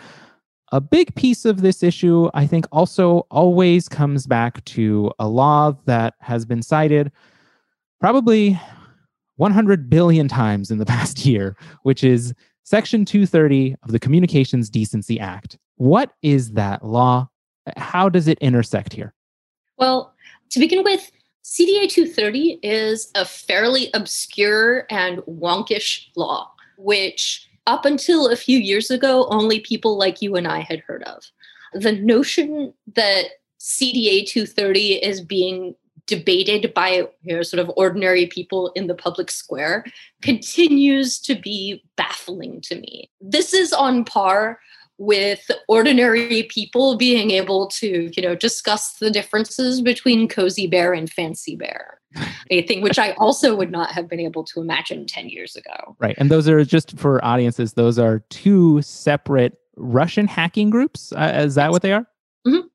a 0.72 0.81
big 0.81 1.14
piece 1.14 1.44
of 1.44 1.61
this 1.61 1.83
issue, 1.83 2.31
I 2.33 2.46
think, 2.46 2.66
also 2.72 3.27
always 3.31 3.87
comes 3.87 4.27
back 4.27 4.64
to 4.66 5.12
a 5.18 5.29
law 5.29 5.77
that 5.85 6.14
has 6.20 6.46
been 6.46 6.62
cited 6.62 7.12
probably 8.01 8.59
100 9.38 9.88
billion 9.88 10.29
times 10.29 10.70
in 10.70 10.79
the 10.79 10.87
past 10.94 11.24
year, 11.24 11.57
which 11.83 12.05
is 12.05 12.35
Section 12.64 13.05
230 13.05 13.77
of 13.83 13.92
the 13.92 13.98
Communications 13.98 14.68
Decency 14.68 15.18
Act. 15.18 15.57
What 15.77 16.12
is 16.22 16.53
that 16.53 16.85
law? 16.85 17.29
How 17.77 18.09
does 18.09 18.29
it 18.29 18.38
intersect 18.40 18.92
here? 18.92 19.14
Well, 19.79 20.12
to 20.51 20.59
begin 20.59 20.85
with, 20.85 21.11
CDA 21.44 21.88
230 21.88 22.59
is 22.62 23.11
a 23.14 23.24
fairly 23.24 23.88
obscure 23.94 24.87
and 24.90 25.18
wonkish 25.20 26.09
law, 26.14 26.53
which 26.77 27.48
up 27.66 27.85
until 27.85 28.29
a 28.29 28.37
few 28.37 28.59
years 28.59 28.90
ago, 28.90 29.27
only 29.31 29.61
people 29.61 29.96
like 29.96 30.20
you 30.20 30.37
and 30.37 30.46
I 30.46 30.61
had 30.61 30.81
heard 30.81 31.03
of. 31.05 31.22
The 31.72 31.92
notion 31.92 32.72
that 32.94 33.24
CDA 33.61 34.27
230 34.27 34.94
is 34.94 35.20
being 35.20 35.74
debated 36.09 36.75
by 36.75 37.07
you 37.23 37.37
know 37.37 37.42
sort 37.42 37.61
of 37.61 37.71
ordinary 37.77 38.27
people 38.27 38.73
in 38.75 38.88
the 38.88 38.94
public 38.94 39.31
square 39.31 39.85
continues 40.23 41.21
to 41.21 41.37
be 41.37 41.85
baffling 41.97 42.61
to 42.62 42.75
me. 42.75 43.09
This 43.21 43.55
is 43.55 43.73
on 43.73 44.05
par 44.05 44.59
with 44.99 45.49
ordinary 45.68 46.42
people 46.44 46.97
being 46.97 47.31
able 47.31 47.68
to, 47.68 48.11
you 48.14 48.23
know, 48.23 48.35
discuss 48.35 48.94
the 48.94 49.11
differences 49.11 49.81
between 49.81 50.27
cozy 50.27 50.66
bear 50.66 50.92
and 50.92 51.09
fancy 51.09 51.55
bear. 51.55 52.01
A 52.51 52.66
thing 52.66 52.81
which 52.81 52.99
I 52.99 53.12
also 53.12 53.55
would 53.55 53.71
not 53.71 53.92
have 53.92 54.09
been 54.09 54.18
able 54.18 54.42
to 54.44 54.61
imagine 54.61 55.07
10 55.07 55.29
years 55.29 55.55
ago. 55.55 55.97
Right. 56.01 56.16
And 56.18 56.31
those 56.31 56.49
are 56.49 56.64
just 56.64 56.99
for 56.99 57.25
audiences, 57.25 57.75
those 57.75 57.99
are 57.99 58.21
two 58.31 58.83
separate 58.83 59.57
Russian 59.77 60.27
hacking 60.27 60.71
groups. 60.71 61.12
Uh, 61.12 61.42
is 61.44 61.55
that 61.55 61.71
what 61.71 61.83
they 61.83 61.92
are? 61.92 62.07
Mm-hmm. 62.47 62.66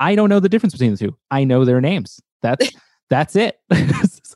I 0.00 0.14
don't 0.14 0.28
know 0.28 0.40
the 0.40 0.48
difference 0.48 0.72
between 0.72 0.92
the 0.92 0.96
two. 0.96 1.16
I 1.30 1.44
know 1.44 1.64
their 1.64 1.80
names. 1.80 2.20
That's 2.42 2.70
that's 3.10 3.36
it. 3.36 3.60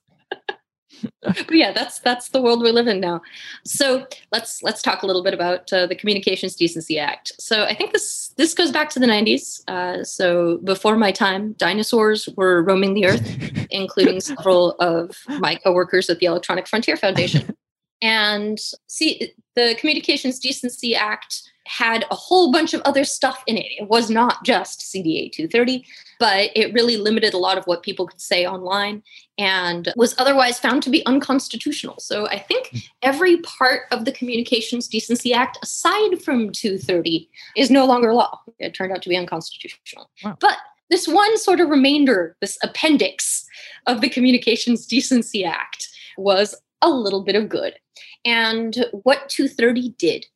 yeah, 1.51 1.73
that's 1.73 1.99
that's 2.01 2.31
the 2.31 2.41
world 2.41 2.63
we 2.63 2.71
live 2.71 2.87
in 2.87 3.01
now. 3.01 3.21
So 3.65 4.07
let's 4.31 4.63
let's 4.63 4.83
talk 4.83 5.03
a 5.03 5.07
little 5.07 5.23
bit 5.23 5.35
about 5.35 5.73
uh, 5.73 5.87
the 5.87 5.95
Communications 5.95 6.57
Decency 6.57 6.99
Act. 6.99 7.33
So 7.39 7.65
I 7.65 7.75
think 7.75 7.93
this 7.93 8.33
this 8.37 8.55
goes 8.55 8.71
back 8.71 8.91
to 8.91 8.99
the 8.99 9.07
'90s. 9.07 9.63
Uh, 9.69 10.05
so 10.05 10.59
before 10.59 10.97
my 10.97 11.13
time, 11.13 11.53
dinosaurs 11.55 12.29
were 12.37 12.63
roaming 12.63 12.95
the 12.95 13.07
earth, 13.07 13.67
including 13.71 14.21
several 14.21 14.73
of 14.81 15.17
my 15.39 15.57
coworkers 15.57 16.09
at 16.11 16.19
the 16.19 16.27
Electronic 16.27 16.67
Frontier 16.67 16.97
Foundation. 16.97 17.55
And 18.01 18.59
see, 18.89 19.33
the 19.55 19.77
Communications 19.79 20.39
Decency 20.39 20.97
Act 20.97 21.52
had 21.67 22.05
a 22.11 22.15
whole 22.15 22.51
bunch 22.51 22.75
of 22.75 22.83
other 22.85 23.05
stuff 23.05 23.43
in 23.47 23.57
it. 23.57 23.67
It 23.79 23.89
was 23.89 24.11
not 24.11 24.45
just 24.45 24.81
CDA 24.81 25.31
230, 25.33 25.85
but 26.19 26.51
it 26.55 26.73
really 26.73 26.97
limited 26.97 27.35
a 27.35 27.39
lot 27.39 27.59
of 27.59 27.65
what 27.65 27.83
people 27.83 28.07
could 28.07 28.21
say 28.21 28.47
online 28.47 29.03
and 29.39 29.93
was 29.97 30.15
otherwise 30.19 30.59
found 30.59 30.83
to 30.83 30.91
be 30.91 31.05
unconstitutional. 31.07 31.97
So 31.99 32.27
I 32.29 32.39
think 32.39 32.69
hmm. 32.69 32.79
every 33.03 33.39
part 33.39 33.83
of 33.91 34.05
the 34.05 34.13
Communications 34.13 34.89
Decency 34.89 35.33
Act, 35.33 35.59
aside 35.63 36.23
from 36.23 36.51
230, 36.51 37.29
is 37.57 37.71
no 37.71 37.87
longer 37.87 38.13
law. 38.13 38.41
It 38.59 38.75
turned 38.75 38.93
out 38.93 39.03
to 39.03 39.09
be 39.09 39.17
unconstitutional. 39.17 40.11
Wow. 40.25 40.37
But 40.41 40.59
this 40.91 41.09
one 41.09 41.39
sort 41.39 41.61
of 41.61 41.71
remainder, 41.71 42.37
this 42.41 42.59
appendix 42.63 43.47
of 43.87 44.01
the 44.01 44.11
Communications 44.11 44.87
Decency 44.87 45.45
Act, 45.45 45.89
was 46.19 46.55
a 46.83 46.91
little 46.91 47.23
bit 47.23 47.37
of 47.37 47.49
good. 47.49 47.75
And 48.25 48.85
what 49.03 49.29
230 49.29 49.95
did 49.99 50.27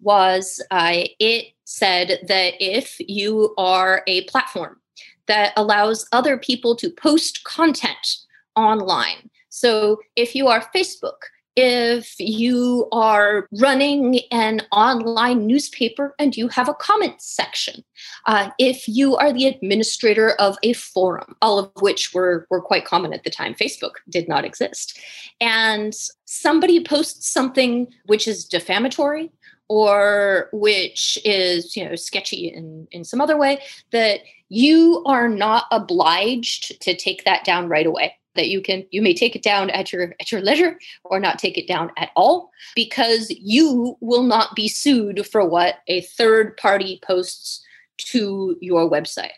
was 0.00 0.62
uh, 0.70 1.04
it 1.18 1.46
said 1.64 2.20
that 2.28 2.54
if 2.60 2.96
you 3.00 3.54
are 3.58 4.02
a 4.06 4.22
platform 4.24 4.80
that 5.26 5.52
allows 5.56 6.06
other 6.12 6.38
people 6.38 6.76
to 6.76 6.90
post 6.90 7.44
content 7.44 8.18
online, 8.54 9.30
so 9.48 10.00
if 10.16 10.34
you 10.34 10.48
are 10.48 10.68
Facebook, 10.74 11.16
if 11.56 12.14
you 12.18 12.86
are 12.92 13.48
running 13.58 14.20
an 14.30 14.60
online 14.72 15.46
newspaper 15.46 16.14
and 16.18 16.36
you 16.36 16.48
have 16.48 16.68
a 16.68 16.74
comment 16.74 17.14
section, 17.22 17.82
uh, 18.26 18.50
if 18.58 18.86
you 18.86 19.16
are 19.16 19.32
the 19.32 19.46
administrator 19.46 20.32
of 20.32 20.58
a 20.62 20.74
forum, 20.74 21.34
all 21.40 21.58
of 21.58 21.70
which 21.80 22.12
were, 22.12 22.46
were 22.50 22.60
quite 22.60 22.84
common 22.84 23.14
at 23.14 23.24
the 23.24 23.30
time, 23.30 23.54
Facebook 23.54 23.92
did 24.10 24.28
not 24.28 24.44
exist, 24.44 25.00
and 25.40 25.94
somebody 26.26 26.84
posts 26.84 27.32
something 27.32 27.86
which 28.04 28.28
is 28.28 28.44
defamatory 28.44 29.32
or 29.68 30.48
which 30.52 31.18
is 31.24 31.76
you 31.76 31.88
know 31.88 31.94
sketchy 31.94 32.48
in 32.48 32.86
in 32.90 33.04
some 33.04 33.20
other 33.20 33.36
way 33.36 33.58
that 33.90 34.20
you 34.48 35.02
are 35.06 35.28
not 35.28 35.64
obliged 35.70 36.80
to 36.80 36.94
take 36.94 37.24
that 37.24 37.44
down 37.44 37.68
right 37.68 37.86
away. 37.86 38.14
That 38.34 38.48
you 38.48 38.60
can 38.60 38.86
you 38.90 39.00
may 39.00 39.14
take 39.14 39.34
it 39.34 39.42
down 39.42 39.70
at 39.70 39.92
your 39.92 40.14
at 40.20 40.30
your 40.30 40.42
leisure 40.42 40.78
or 41.04 41.18
not 41.18 41.38
take 41.38 41.56
it 41.56 41.66
down 41.66 41.90
at 41.96 42.10
all 42.14 42.50
because 42.74 43.30
you 43.30 43.96
will 44.00 44.24
not 44.24 44.54
be 44.54 44.68
sued 44.68 45.26
for 45.26 45.48
what 45.48 45.76
a 45.88 46.02
third 46.02 46.56
party 46.58 47.00
posts 47.02 47.64
to 47.98 48.56
your 48.60 48.90
website. 48.90 49.30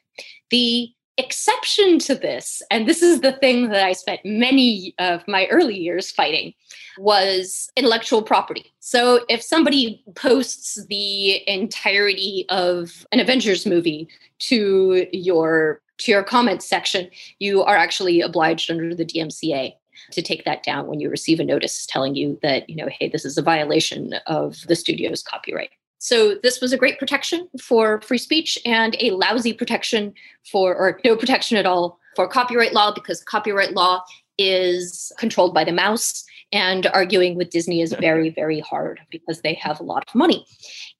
The 0.50 0.92
exception 1.18 1.98
to 2.00 2.14
this, 2.14 2.62
and 2.70 2.88
this 2.88 3.02
is 3.02 3.20
the 3.20 3.32
thing 3.32 3.68
that 3.70 3.84
I 3.84 3.92
spent 3.92 4.20
many 4.24 4.94
of 4.98 5.26
my 5.28 5.46
early 5.46 5.76
years 5.76 6.10
fighting, 6.10 6.54
was 6.96 7.70
intellectual 7.76 8.22
property. 8.22 8.72
So 8.80 9.24
if 9.28 9.42
somebody 9.42 10.02
posts 10.14 10.84
the 10.86 11.48
entirety 11.48 12.46
of 12.48 13.06
an 13.12 13.20
Avengers 13.20 13.66
movie 13.66 14.08
to 14.40 15.06
your 15.12 15.80
to 15.98 16.12
your 16.12 16.22
comments 16.22 16.66
section, 16.66 17.10
you 17.38 17.62
are 17.62 17.76
actually 17.76 18.20
obliged 18.20 18.70
under 18.70 18.94
the 18.94 19.04
DMCA 19.04 19.74
to 20.12 20.22
take 20.22 20.44
that 20.44 20.62
down 20.62 20.86
when 20.86 21.00
you 21.00 21.10
receive 21.10 21.40
a 21.40 21.44
notice 21.44 21.84
telling 21.86 22.14
you 22.14 22.38
that, 22.42 22.70
you 22.70 22.76
know, 22.76 22.88
hey, 22.88 23.08
this 23.08 23.24
is 23.24 23.36
a 23.36 23.42
violation 23.42 24.14
of 24.26 24.56
the 24.68 24.76
studio's 24.76 25.22
copyright. 25.22 25.70
So 25.98 26.36
this 26.42 26.60
was 26.60 26.72
a 26.72 26.78
great 26.78 26.98
protection 26.98 27.48
for 27.60 28.00
free 28.02 28.18
speech 28.18 28.58
and 28.64 28.96
a 29.00 29.10
lousy 29.10 29.52
protection 29.52 30.14
for, 30.50 30.74
or 30.74 31.00
no 31.04 31.16
protection 31.16 31.56
at 31.56 31.66
all 31.66 31.98
for 32.14 32.28
copyright 32.28 32.72
law 32.72 32.92
because 32.92 33.22
copyright 33.22 33.74
law 33.74 34.02
is 34.38 35.12
controlled 35.18 35.52
by 35.52 35.64
the 35.64 35.72
mouse 35.72 36.24
and 36.52 36.86
arguing 36.86 37.34
with 37.36 37.50
Disney 37.50 37.82
is 37.82 37.92
very, 38.00 38.30
very 38.30 38.60
hard 38.60 39.00
because 39.10 39.40
they 39.42 39.54
have 39.54 39.80
a 39.80 39.84
lot 39.84 40.04
of 40.08 40.14
money. 40.14 40.46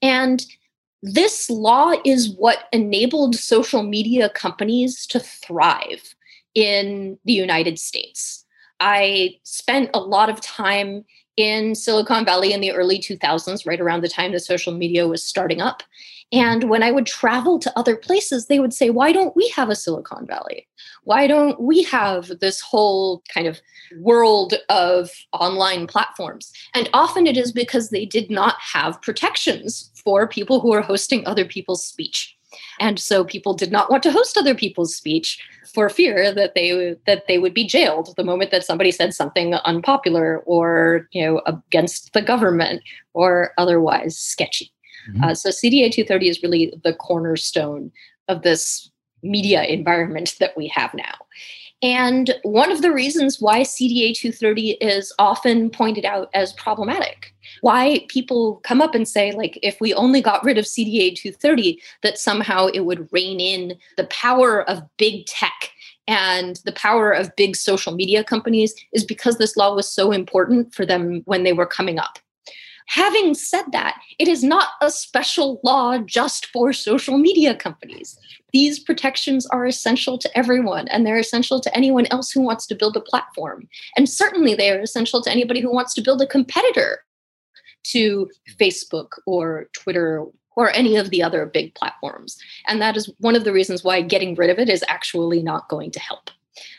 And 0.02 0.44
this 1.02 1.48
law 1.48 1.92
is 2.04 2.34
what 2.37 2.64
enabled 2.72 3.37
social 3.37 3.84
media 3.84 4.28
companies 4.28 5.06
to 5.06 5.20
thrive 5.20 6.14
in 6.54 7.18
the 7.24 7.32
United 7.32 7.78
States. 7.78 8.44
I 8.80 9.37
spent 9.44 9.90
a 9.94 10.00
lot 10.00 10.28
of 10.28 10.40
time 10.40 11.04
in 11.38 11.77
Silicon 11.77 12.24
Valley 12.24 12.53
in 12.53 12.61
the 12.61 12.72
early 12.72 12.98
2000s, 12.98 13.64
right 13.64 13.81
around 13.81 14.03
the 14.03 14.09
time 14.09 14.33
the 14.33 14.40
social 14.40 14.74
media 14.74 15.07
was 15.07 15.24
starting 15.24 15.61
up. 15.62 15.85
And 16.33 16.64
when 16.64 16.83
I 16.83 16.90
would 16.90 17.07
travel 17.07 17.59
to 17.61 17.72
other 17.79 17.96
places, 17.96 18.46
they 18.46 18.59
would 18.59 18.74
say, 18.74 18.90
Why 18.90 19.12
don't 19.12 19.35
we 19.35 19.48
have 19.51 19.70
a 19.70 19.77
Silicon 19.77 20.27
Valley? 20.27 20.66
Why 21.05 21.27
don't 21.27 21.59
we 21.59 21.85
have 21.85 22.40
this 22.40 22.61
whole 22.61 23.22
kind 23.33 23.46
of 23.46 23.61
world 24.01 24.55
of 24.68 25.11
online 25.33 25.87
platforms? 25.87 26.53
And 26.74 26.90
often 26.92 27.27
it 27.27 27.38
is 27.38 27.53
because 27.53 27.88
they 27.88 28.05
did 28.05 28.31
not 28.31 28.57
have 28.61 29.01
protections 29.01 29.90
for 30.05 30.27
people 30.27 30.61
who 30.61 30.72
are 30.74 30.83
hosting 30.83 31.24
other 31.24 31.46
people's 31.46 31.85
speech. 31.85 32.37
And 32.80 32.98
so 32.98 33.24
people 33.24 33.54
did 33.54 33.70
not 33.70 33.90
want 33.90 34.02
to 34.04 34.12
host 34.12 34.37
other 34.37 34.54
people's 34.54 34.94
speech 34.94 35.38
for 35.72 35.88
fear 35.88 36.32
that 36.32 36.54
they 36.54 36.96
that 37.06 37.26
they 37.28 37.38
would 37.38 37.54
be 37.54 37.66
jailed 37.66 38.14
the 38.16 38.24
moment 38.24 38.50
that 38.50 38.64
somebody 38.64 38.90
said 38.90 39.14
something 39.14 39.54
unpopular 39.54 40.38
or 40.40 41.08
you 41.12 41.24
know 41.24 41.42
against 41.46 42.12
the 42.12 42.22
government 42.22 42.82
or 43.12 43.52
otherwise 43.58 44.18
sketchy. 44.18 44.72
Mm-hmm. 45.08 45.24
Uh, 45.24 45.34
so 45.34 45.50
CDA 45.50 45.90
230 45.90 46.28
is 46.28 46.42
really 46.42 46.72
the 46.84 46.94
cornerstone 46.94 47.92
of 48.28 48.42
this 48.42 48.90
media 49.22 49.64
environment 49.64 50.37
that 50.40 50.56
we 50.56 50.68
have 50.68 50.94
now. 50.94 51.14
And 51.81 52.35
one 52.43 52.73
of 52.73 52.83
the 52.83 52.93
reasons 52.93 53.41
why 53.41 53.61
CDA 53.61 54.12
230 54.14 54.73
is 54.81 55.12
often 55.19 55.71
pointed 55.71 56.05
out 56.05 56.29
as 56.35 56.53
problematic, 56.55 57.33
why 57.61 58.05
people 58.09 58.57
come 58.64 58.83
up 58.83 58.97
and 58.97 59.07
say, 59.07 59.31
like, 59.31 59.61
if 59.62 59.81
we 59.81 59.95
only 59.95 60.21
got 60.21 60.43
rid 60.43 60.59
of 60.59 60.64
CDA 60.64 61.14
230, 61.14 61.81
that 62.03 62.19
somehow 62.19 62.67
it 62.67 62.81
would 62.81 63.09
rein 63.12 63.38
in 63.38 63.79
the 63.97 64.07
power 64.07 64.69
of 64.69 64.83
big 64.97 65.27
tech 65.27 65.71
and 66.09 66.61
the 66.64 66.73
power 66.73 67.12
of 67.12 67.37
big 67.37 67.55
social 67.55 67.95
media 67.95 68.25
companies, 68.25 68.75
is 68.93 69.05
because 69.05 69.38
this 69.38 69.57
law 69.57 69.75
was 69.75 69.93
so 69.93 70.11
important 70.11 70.75
for 70.75 70.87
them 70.87 71.23
when 71.27 71.45
they 71.45 71.53
were 71.53 71.67
coming 71.67 71.99
up. 71.99 72.19
Having 72.87 73.35
said 73.35 73.64
that, 73.73 74.01
it 74.19 74.27
is 74.27 74.43
not 74.43 74.69
a 74.81 74.91
special 74.91 75.61
law 75.62 75.99
just 75.99 76.47
for 76.47 76.73
social 76.73 77.19
media 77.19 77.55
companies. 77.55 78.19
These 78.52 78.80
protections 78.80 79.46
are 79.46 79.66
essential 79.66 80.18
to 80.18 80.38
everyone, 80.38 80.88
and 80.88 81.06
they're 81.06 81.18
essential 81.18 81.61
to 81.61 81.76
anyone 81.76 82.06
else 82.11 82.30
who 82.30 82.40
wants 82.40 82.66
to 82.68 82.74
build 82.74 82.96
a 82.96 83.00
platform. 83.00 83.68
And 83.96 84.08
certainly 84.08 84.54
they 84.54 84.70
are 84.70 84.80
essential 84.80 85.22
to 85.22 85.30
anybody 85.30 85.61
who 85.61 85.72
wants 85.72 85.94
to 85.94 86.02
build 86.02 86.22
a 86.22 86.26
competitor 86.26 87.04
to 87.84 88.28
Facebook 88.58 89.08
or 89.26 89.68
Twitter 89.72 90.24
or 90.56 90.70
any 90.70 90.96
of 90.96 91.11
the 91.11 91.22
other 91.22 91.46
big 91.46 91.74
platforms. 91.74 92.37
And 92.66 92.82
that 92.82 92.96
is 92.96 93.11
one 93.18 93.37
of 93.37 93.44
the 93.44 93.52
reasons 93.52 93.84
why 93.84 94.02
getting 94.02 94.34
rid 94.34 94.50
of 94.50 94.58
it 94.58 94.68
is 94.68 94.84
actually 94.88 95.42
not 95.42 95.68
going 95.68 95.90
to 95.92 96.00
help. 96.00 96.30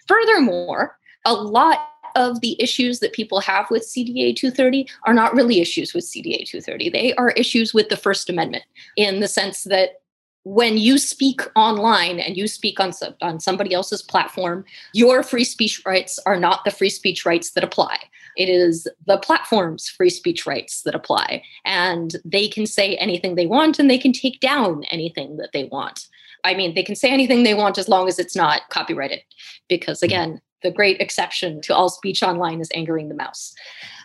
Furthermore, 0.08 0.98
a 1.26 1.34
lot 1.34 1.88
of 2.16 2.42
the 2.42 2.62
issues 2.62 3.00
that 3.00 3.14
people 3.14 3.40
have 3.40 3.70
with 3.70 3.84
CDA 3.84 4.36
230 4.36 4.88
are 5.06 5.14
not 5.14 5.34
really 5.34 5.62
issues 5.62 5.94
with 5.94 6.04
CDA 6.04 6.46
230. 6.46 6.90
They 6.90 7.14
are 7.14 7.30
issues 7.32 7.74
with 7.74 7.90
the 7.90 7.98
First 7.98 8.30
Amendment 8.30 8.64
in 8.98 9.20
the 9.20 9.28
sense 9.28 9.64
that 9.66 10.02
when 10.44 10.78
you 10.78 10.98
speak 10.98 11.42
online 11.56 12.20
and 12.20 12.38
you 12.38 12.48
speak 12.48 12.80
on, 12.80 12.92
on 13.22 13.40
somebody 13.40 13.74
else's 13.74 14.02
platform, 14.02 14.66
your 14.94 15.22
free 15.22 15.44
speech 15.44 15.82
rights 15.86 16.20
are 16.26 16.40
not 16.40 16.64
the 16.64 16.72
free 16.72 16.90
speech 16.90 17.26
rights 17.26 17.52
that 17.52 17.64
apply. 17.64 17.98
It 18.38 18.48
is 18.48 18.88
the 19.06 19.18
platform's 19.18 19.90
free 19.90 20.10
speech 20.10 20.46
rights 20.46 20.84
that 20.84 20.96
apply. 20.96 21.44
And 21.66 22.16
they 22.24 22.48
can 22.48 22.66
say 22.66 22.96
anything 22.96 23.36
they 23.36 23.48
want 23.48 23.80
and 23.80 23.90
they 23.90 23.98
can 23.98 24.14
take 24.14 24.40
down 24.40 24.86
anything 24.86 25.38
that 25.38 25.52
they 25.52 25.66
want. 25.66 26.08
I 26.46 26.54
mean, 26.54 26.74
they 26.74 26.84
can 26.84 26.96
say 26.96 27.10
anything 27.10 27.44
they 27.44 27.54
want 27.54 27.78
as 27.78 27.90
long 27.90 28.08
as 28.08 28.18
it's 28.18 28.36
not 28.36 28.62
copyrighted. 28.70 29.22
Because 29.68 30.02
again, 30.02 30.42
the 30.64 30.72
great 30.72 31.02
exception 31.02 31.62
to 31.62 31.76
all 31.76 31.90
speech 31.90 32.24
online 32.24 32.62
is 32.62 32.72
angering 32.74 33.10
the 33.10 33.16
mouse. 33.16 33.54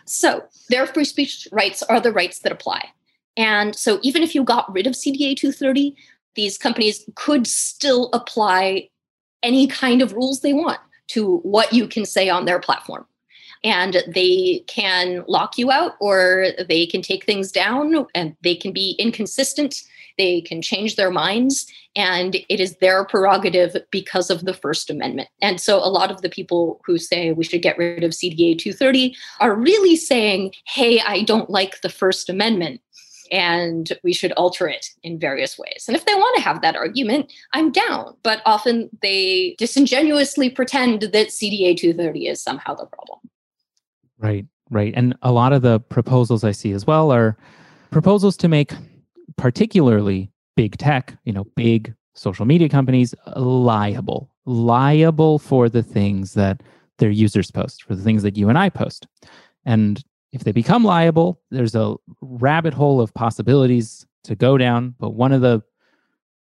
So 0.05 0.43
their 0.69 0.85
free 0.85 1.05
speech 1.05 1.47
rights 1.51 1.81
are 1.83 1.99
the 1.99 2.11
rights 2.11 2.39
that 2.39 2.51
apply. 2.51 2.89
And 3.37 3.75
so 3.75 3.99
even 4.01 4.23
if 4.23 4.33
you 4.33 4.43
got 4.43 4.71
rid 4.73 4.87
of 4.87 4.93
CDA 4.93 5.35
230, 5.35 5.95
these 6.35 6.57
companies 6.57 7.07
could 7.15 7.47
still 7.47 8.09
apply 8.13 8.89
any 9.43 9.67
kind 9.67 10.01
of 10.01 10.13
rules 10.13 10.41
they 10.41 10.53
want 10.53 10.79
to 11.07 11.37
what 11.37 11.71
you 11.73 11.87
can 11.87 12.05
say 12.05 12.29
on 12.29 12.45
their 12.45 12.59
platform. 12.59 13.05
And 13.63 14.03
they 14.07 14.63
can 14.67 15.23
lock 15.27 15.57
you 15.57 15.71
out 15.71 15.93
or 15.99 16.47
they 16.67 16.85
can 16.85 17.01
take 17.01 17.25
things 17.25 17.51
down 17.51 18.05
and 18.13 18.35
they 18.41 18.55
can 18.55 18.73
be 18.73 18.95
inconsistent 18.99 19.75
they 20.17 20.41
can 20.41 20.61
change 20.61 20.95
their 20.95 21.11
minds, 21.11 21.67
and 21.95 22.35
it 22.35 22.59
is 22.59 22.77
their 22.77 23.05
prerogative 23.05 23.75
because 23.91 24.29
of 24.29 24.45
the 24.45 24.53
First 24.53 24.89
Amendment. 24.89 25.29
And 25.41 25.59
so, 25.59 25.77
a 25.77 25.89
lot 25.89 26.11
of 26.11 26.21
the 26.21 26.29
people 26.29 26.81
who 26.85 26.97
say 26.97 27.31
we 27.31 27.43
should 27.43 27.61
get 27.61 27.77
rid 27.77 28.03
of 28.03 28.11
CDA 28.11 28.57
230 28.57 29.15
are 29.39 29.55
really 29.55 29.95
saying, 29.95 30.53
hey, 30.65 31.01
I 31.01 31.23
don't 31.23 31.49
like 31.49 31.81
the 31.81 31.89
First 31.89 32.29
Amendment 32.29 32.81
and 33.31 33.91
we 34.03 34.13
should 34.13 34.31
alter 34.33 34.67
it 34.67 34.87
in 35.03 35.19
various 35.19 35.57
ways. 35.57 35.85
And 35.87 35.95
if 35.95 36.05
they 36.05 36.13
want 36.13 36.35
to 36.37 36.43
have 36.43 36.61
that 36.61 36.75
argument, 36.75 37.31
I'm 37.53 37.71
down. 37.71 38.15
But 38.23 38.41
often 38.45 38.89
they 39.01 39.55
disingenuously 39.57 40.49
pretend 40.49 41.01
that 41.01 41.27
CDA 41.27 41.77
230 41.77 42.27
is 42.27 42.41
somehow 42.41 42.75
the 42.75 42.85
problem. 42.85 43.19
Right, 44.17 44.45
right. 44.69 44.93
And 44.95 45.15
a 45.21 45.31
lot 45.31 45.53
of 45.53 45.61
the 45.61 45.79
proposals 45.79 46.43
I 46.43 46.51
see 46.51 46.71
as 46.71 46.87
well 46.87 47.11
are 47.11 47.37
proposals 47.91 48.37
to 48.37 48.47
make 48.47 48.73
particularly 49.37 50.31
big 50.55 50.77
tech, 50.77 51.17
you 51.25 51.33
know, 51.33 51.45
big 51.55 51.93
social 52.13 52.45
media 52.45 52.69
companies 52.69 53.13
liable, 53.35 54.31
liable 54.45 55.39
for 55.39 55.67
the 55.67 55.83
things 55.83 56.33
that 56.33 56.63
their 56.97 57.09
users 57.09 57.51
post, 57.51 57.83
for 57.83 57.95
the 57.95 58.03
things 58.03 58.23
that 58.23 58.37
you 58.37 58.47
and 58.49 58.57
I 58.57 58.69
post. 58.69 59.07
And 59.65 60.01
if 60.35 60.43
they 60.43 60.51
become 60.51 60.83
liable, 60.83 61.41
there's 61.49 61.75
a 61.75 61.95
rabbit 62.21 62.73
hole 62.73 62.99
of 62.99 63.13
possibilities 63.13 64.05
to 64.25 64.35
go 64.35 64.57
down. 64.57 64.93
But 64.99 65.11
one 65.11 65.31
of 65.31 65.39
the 65.39 65.63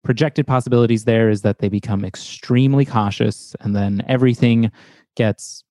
projected 0.04 0.46
possibilities 0.46 1.06
there 1.06 1.30
is 1.30 1.40
that 1.40 1.60
they 1.60 1.70
become 1.70 2.04
extremely 2.04 2.84
cautious 2.84 3.56
and 3.60 3.74
then 3.74 4.04
everything 4.06 4.70
gets 5.16 5.64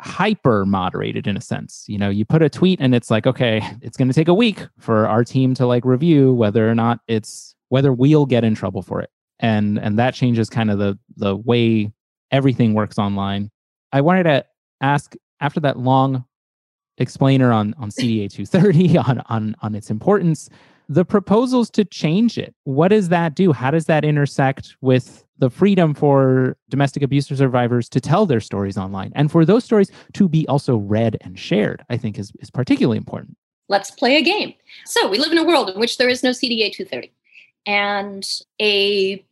hyper 0.00 0.64
moderated 0.64 1.26
in 1.26 1.36
a 1.36 1.40
sense. 1.40 1.84
You 1.88 1.98
know, 1.98 2.08
you 2.08 2.24
put 2.24 2.40
a 2.40 2.48
tweet 2.48 2.80
and 2.80 2.94
it's 2.94 3.10
like, 3.10 3.26
okay, 3.26 3.60
it's 3.82 3.96
going 3.96 4.08
to 4.08 4.14
take 4.14 4.28
a 4.28 4.34
week 4.34 4.64
for 4.78 5.08
our 5.08 5.24
team 5.24 5.52
to 5.54 5.66
like 5.66 5.84
review 5.84 6.32
whether 6.32 6.70
or 6.70 6.74
not 6.74 7.00
it's 7.08 7.56
whether 7.68 7.92
we'll 7.92 8.26
get 8.26 8.44
in 8.44 8.54
trouble 8.54 8.82
for 8.82 9.00
it. 9.00 9.10
And 9.40 9.78
and 9.80 9.98
that 9.98 10.14
changes 10.14 10.48
kind 10.48 10.70
of 10.70 10.78
the 10.78 10.98
the 11.16 11.34
way 11.34 11.92
everything 12.30 12.74
works 12.74 12.96
online. 12.96 13.50
I 13.92 14.02
wanted 14.02 14.22
to 14.22 14.44
ask 14.80 15.14
after 15.40 15.60
that 15.60 15.78
long 15.78 16.24
explainer 16.98 17.52
on 17.52 17.74
on 17.78 17.90
CDA 17.90 18.30
230 18.30 18.98
on 18.98 19.22
on 19.28 19.56
on 19.62 19.74
its 19.74 19.90
importance, 19.90 20.48
the 20.88 21.04
proposals 21.04 21.70
to 21.70 21.84
change 21.84 22.38
it. 22.38 22.54
What 22.64 22.88
does 22.88 23.08
that 23.08 23.34
do? 23.34 23.52
How 23.52 23.70
does 23.70 23.86
that 23.86 24.04
intersect 24.04 24.76
with 24.80 25.24
the 25.38 25.50
freedom 25.50 25.94
for 25.94 26.56
domestic 26.68 27.02
abuse 27.02 27.26
survivors 27.26 27.88
to 27.90 28.00
tell 28.00 28.26
their 28.26 28.40
stories 28.40 28.78
online 28.78 29.12
and 29.14 29.30
for 29.30 29.44
those 29.44 29.64
stories 29.64 29.90
to 30.14 30.28
be 30.28 30.46
also 30.48 30.76
read 30.76 31.18
and 31.20 31.38
shared, 31.38 31.84
I 31.90 31.96
think 31.96 32.18
is, 32.18 32.32
is 32.40 32.50
particularly 32.50 32.96
important. 32.96 33.36
Let's 33.68 33.90
play 33.90 34.16
a 34.16 34.22
game. 34.22 34.54
So 34.84 35.08
we 35.08 35.18
live 35.18 35.32
in 35.32 35.38
a 35.38 35.44
world 35.44 35.70
in 35.70 35.78
which 35.78 35.98
there 35.98 36.08
is 36.08 36.22
no 36.22 36.30
CDA 36.30 36.72
230. 36.72 37.12
And 37.66 38.24
a 38.60 39.24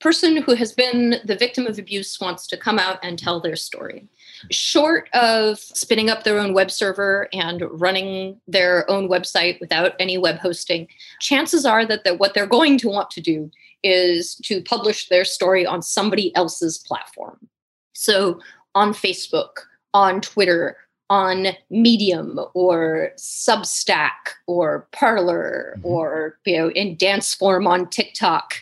person 0.00 0.36
who 0.36 0.54
has 0.54 0.72
been 0.72 1.16
the 1.24 1.36
victim 1.36 1.66
of 1.66 1.78
abuse 1.78 2.20
wants 2.20 2.46
to 2.46 2.56
come 2.56 2.78
out 2.78 2.98
and 3.02 3.18
tell 3.18 3.40
their 3.40 3.56
story. 3.56 4.06
Short 4.50 5.08
of 5.14 5.58
spinning 5.58 6.10
up 6.10 6.24
their 6.24 6.38
own 6.38 6.52
web 6.52 6.70
server 6.70 7.28
and 7.32 7.62
running 7.70 8.40
their 8.46 8.88
own 8.90 9.08
website 9.08 9.58
without 9.60 9.92
any 9.98 10.18
web 10.18 10.36
hosting, 10.36 10.88
chances 11.20 11.64
are 11.64 11.86
that, 11.86 12.18
what 12.18 12.34
they're 12.34 12.46
going 12.46 12.78
to 12.78 12.88
want 12.88 13.10
to 13.10 13.20
do 13.20 13.50
is 13.82 14.34
to 14.44 14.62
publish 14.62 15.08
their 15.08 15.24
story 15.24 15.64
on 15.64 15.80
somebody 15.80 16.34
else's 16.36 16.78
platform. 16.78 17.38
So 17.94 18.40
on 18.74 18.92
Facebook, 18.92 19.50
on 19.94 20.20
Twitter, 20.20 20.76
on 21.08 21.48
Medium 21.70 22.40
or 22.54 23.12
Substack 23.16 24.10
or 24.46 24.88
Parler 24.92 25.74
mm-hmm. 25.78 25.86
or 25.86 26.38
you 26.44 26.56
know 26.56 26.70
in 26.70 26.96
dance 26.96 27.34
form 27.34 27.66
on 27.66 27.88
TikTok. 27.88 28.54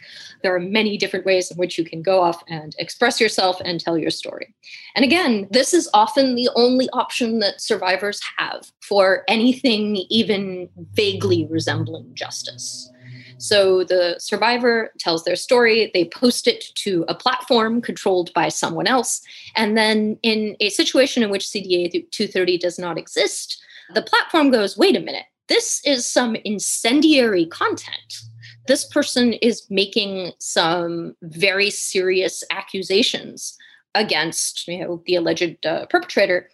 There 0.42 0.54
are 0.54 0.60
many 0.60 0.98
different 0.98 1.24
ways 1.24 1.50
in 1.50 1.56
which 1.56 1.78
you 1.78 1.84
can 1.84 2.02
go 2.02 2.20
off 2.20 2.44
and 2.48 2.76
express 2.78 3.18
yourself 3.18 3.62
and 3.64 3.80
tell 3.80 3.96
your 3.96 4.10
story. 4.10 4.54
And 4.94 5.02
again, 5.02 5.48
this 5.50 5.72
is 5.72 5.88
often 5.94 6.34
the 6.34 6.50
only 6.54 6.86
option 6.92 7.38
that 7.38 7.62
survivors 7.62 8.20
have 8.36 8.70
for 8.80 9.24
anything 9.26 10.04
even 10.10 10.68
vaguely 10.92 11.46
resembling 11.46 12.10
justice. 12.12 12.90
So 13.38 13.84
the 13.84 14.16
survivor 14.18 14.92
tells 14.98 15.24
their 15.24 15.36
story, 15.36 15.90
they 15.92 16.06
post 16.06 16.46
it 16.46 16.64
to 16.76 17.04
a 17.08 17.14
platform 17.14 17.80
controlled 17.80 18.32
by 18.34 18.48
someone 18.48 18.86
else. 18.86 19.20
And 19.54 19.76
then 19.76 20.18
in 20.22 20.56
a 20.60 20.70
situation 20.70 21.22
in 21.22 21.30
which 21.30 21.46
CDA 21.46 21.90
230 22.10 22.58
does 22.58 22.78
not 22.78 22.98
exist, 22.98 23.62
the 23.94 24.02
platform 24.02 24.50
goes, 24.50 24.76
wait 24.76 24.96
a 24.96 25.00
minute, 25.00 25.26
this 25.48 25.82
is 25.84 26.06
some 26.06 26.36
incendiary 26.36 27.46
content. 27.46 28.22
This 28.66 28.86
person 28.86 29.34
is 29.34 29.66
making 29.68 30.32
some 30.38 31.14
very 31.22 31.70
serious 31.70 32.42
accusations 32.50 33.58
against 33.94 34.66
you 34.66 34.80
know 34.80 35.02
the 35.06 35.14
alleged 35.16 35.64
uh, 35.66 35.86
perpetrator. 35.86 36.48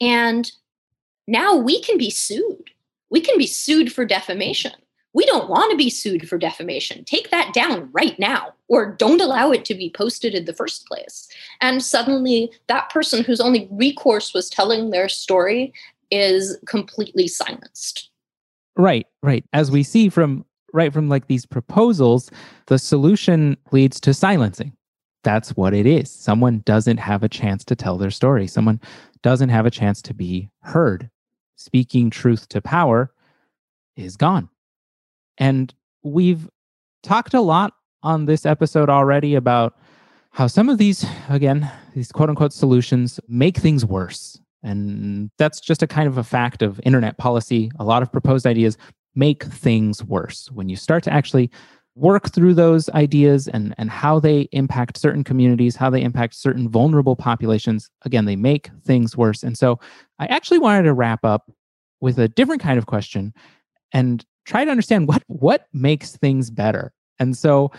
And 0.00 0.50
now 1.26 1.56
we 1.56 1.80
can 1.80 1.98
be 1.98 2.10
sued. 2.10 2.70
We 3.10 3.20
can 3.20 3.38
be 3.38 3.46
sued 3.46 3.92
for 3.92 4.04
defamation 4.04 4.72
we 5.14 5.26
don't 5.26 5.50
want 5.50 5.70
to 5.70 5.76
be 5.76 5.90
sued 5.90 6.28
for 6.28 6.38
defamation. 6.38 7.04
Take 7.04 7.30
that 7.30 7.52
down 7.52 7.88
right 7.92 8.18
now, 8.18 8.54
or 8.68 8.92
don't 8.92 9.20
allow 9.20 9.50
it 9.50 9.64
to 9.66 9.74
be 9.74 9.90
posted 9.90 10.34
in 10.34 10.46
the 10.46 10.54
first 10.54 10.86
place. 10.86 11.28
And 11.60 11.82
suddenly, 11.82 12.50
that 12.68 12.90
person 12.90 13.22
whose 13.22 13.40
only 13.40 13.68
recourse 13.70 14.32
was 14.32 14.48
telling 14.48 14.90
their 14.90 15.08
story 15.08 15.72
is 16.10 16.58
completely 16.66 17.28
silenced. 17.28 18.10
Right, 18.76 19.06
right. 19.22 19.44
As 19.52 19.70
we 19.70 19.82
see 19.82 20.08
from 20.08 20.44
right 20.72 20.92
from 20.92 21.08
like 21.08 21.26
these 21.26 21.44
proposals, 21.44 22.30
the 22.66 22.78
solution 22.78 23.56
leads 23.72 24.00
to 24.00 24.14
silencing. 24.14 24.72
That's 25.24 25.50
what 25.50 25.74
it 25.74 25.86
is. 25.86 26.10
Someone 26.10 26.62
doesn't 26.64 26.96
have 26.96 27.22
a 27.22 27.28
chance 27.28 27.64
to 27.66 27.76
tell 27.76 27.98
their 27.98 28.10
story. 28.10 28.46
Someone 28.46 28.80
doesn't 29.22 29.50
have 29.50 29.66
a 29.66 29.70
chance 29.70 30.02
to 30.02 30.14
be 30.14 30.48
heard. 30.62 31.10
Speaking 31.56 32.10
truth 32.10 32.48
to 32.48 32.60
power 32.60 33.12
is 33.96 34.16
gone. 34.16 34.48
And 35.38 35.72
we've 36.02 36.48
talked 37.02 37.34
a 37.34 37.40
lot 37.40 37.74
on 38.02 38.26
this 38.26 38.46
episode 38.46 38.88
already 38.88 39.34
about 39.34 39.76
how 40.30 40.46
some 40.46 40.68
of 40.68 40.78
these, 40.78 41.04
again, 41.28 41.70
these 41.94 42.10
quote 42.10 42.28
unquote 42.28 42.52
solutions 42.52 43.20
make 43.28 43.56
things 43.56 43.84
worse. 43.84 44.38
And 44.62 45.30
that's 45.38 45.60
just 45.60 45.82
a 45.82 45.86
kind 45.86 46.06
of 46.08 46.18
a 46.18 46.24
fact 46.24 46.62
of 46.62 46.80
internet 46.84 47.18
policy. 47.18 47.70
A 47.78 47.84
lot 47.84 48.02
of 48.02 48.12
proposed 48.12 48.46
ideas 48.46 48.76
make 49.14 49.44
things 49.44 50.02
worse. 50.04 50.48
When 50.52 50.68
you 50.68 50.76
start 50.76 51.02
to 51.04 51.12
actually 51.12 51.50
work 51.94 52.32
through 52.32 52.54
those 52.54 52.88
ideas 52.90 53.48
and, 53.48 53.74
and 53.76 53.90
how 53.90 54.18
they 54.18 54.48
impact 54.52 54.96
certain 54.96 55.24
communities, 55.24 55.76
how 55.76 55.90
they 55.90 56.00
impact 56.00 56.34
certain 56.34 56.68
vulnerable 56.68 57.16
populations, 57.16 57.90
again, 58.04 58.24
they 58.24 58.36
make 58.36 58.70
things 58.84 59.16
worse. 59.16 59.42
And 59.42 59.58
so 59.58 59.78
I 60.18 60.26
actually 60.26 60.58
wanted 60.58 60.84
to 60.84 60.94
wrap 60.94 61.24
up 61.24 61.50
with 62.00 62.18
a 62.18 62.28
different 62.28 62.62
kind 62.62 62.78
of 62.78 62.86
question 62.86 63.34
and 63.92 64.24
try 64.44 64.64
to 64.64 64.70
understand 64.70 65.08
what 65.08 65.22
what 65.26 65.66
makes 65.72 66.16
things 66.16 66.50
better. 66.50 66.92
And 67.18 67.36
so 67.36 67.70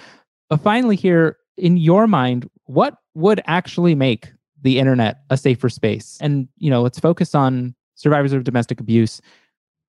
uh, 0.50 0.58
finally 0.58 0.96
here 0.96 1.38
in 1.58 1.78
your 1.78 2.08
mind, 2.08 2.50
what 2.66 2.98
would 3.14 3.42
actually 3.46 3.96
make 3.96 4.32
the 4.62 4.80
internet 4.80 5.18
a 5.30 5.38
safer 5.38 5.70
space? 5.70 6.18
And 6.22 6.48
you 6.58 6.70
know, 6.70 6.82
let's 6.82 7.00
focus 7.00 7.36
on 7.36 7.76
survivors 7.96 8.34
of 8.34 8.44
domestic 8.44 8.80
abuse. 8.80 9.22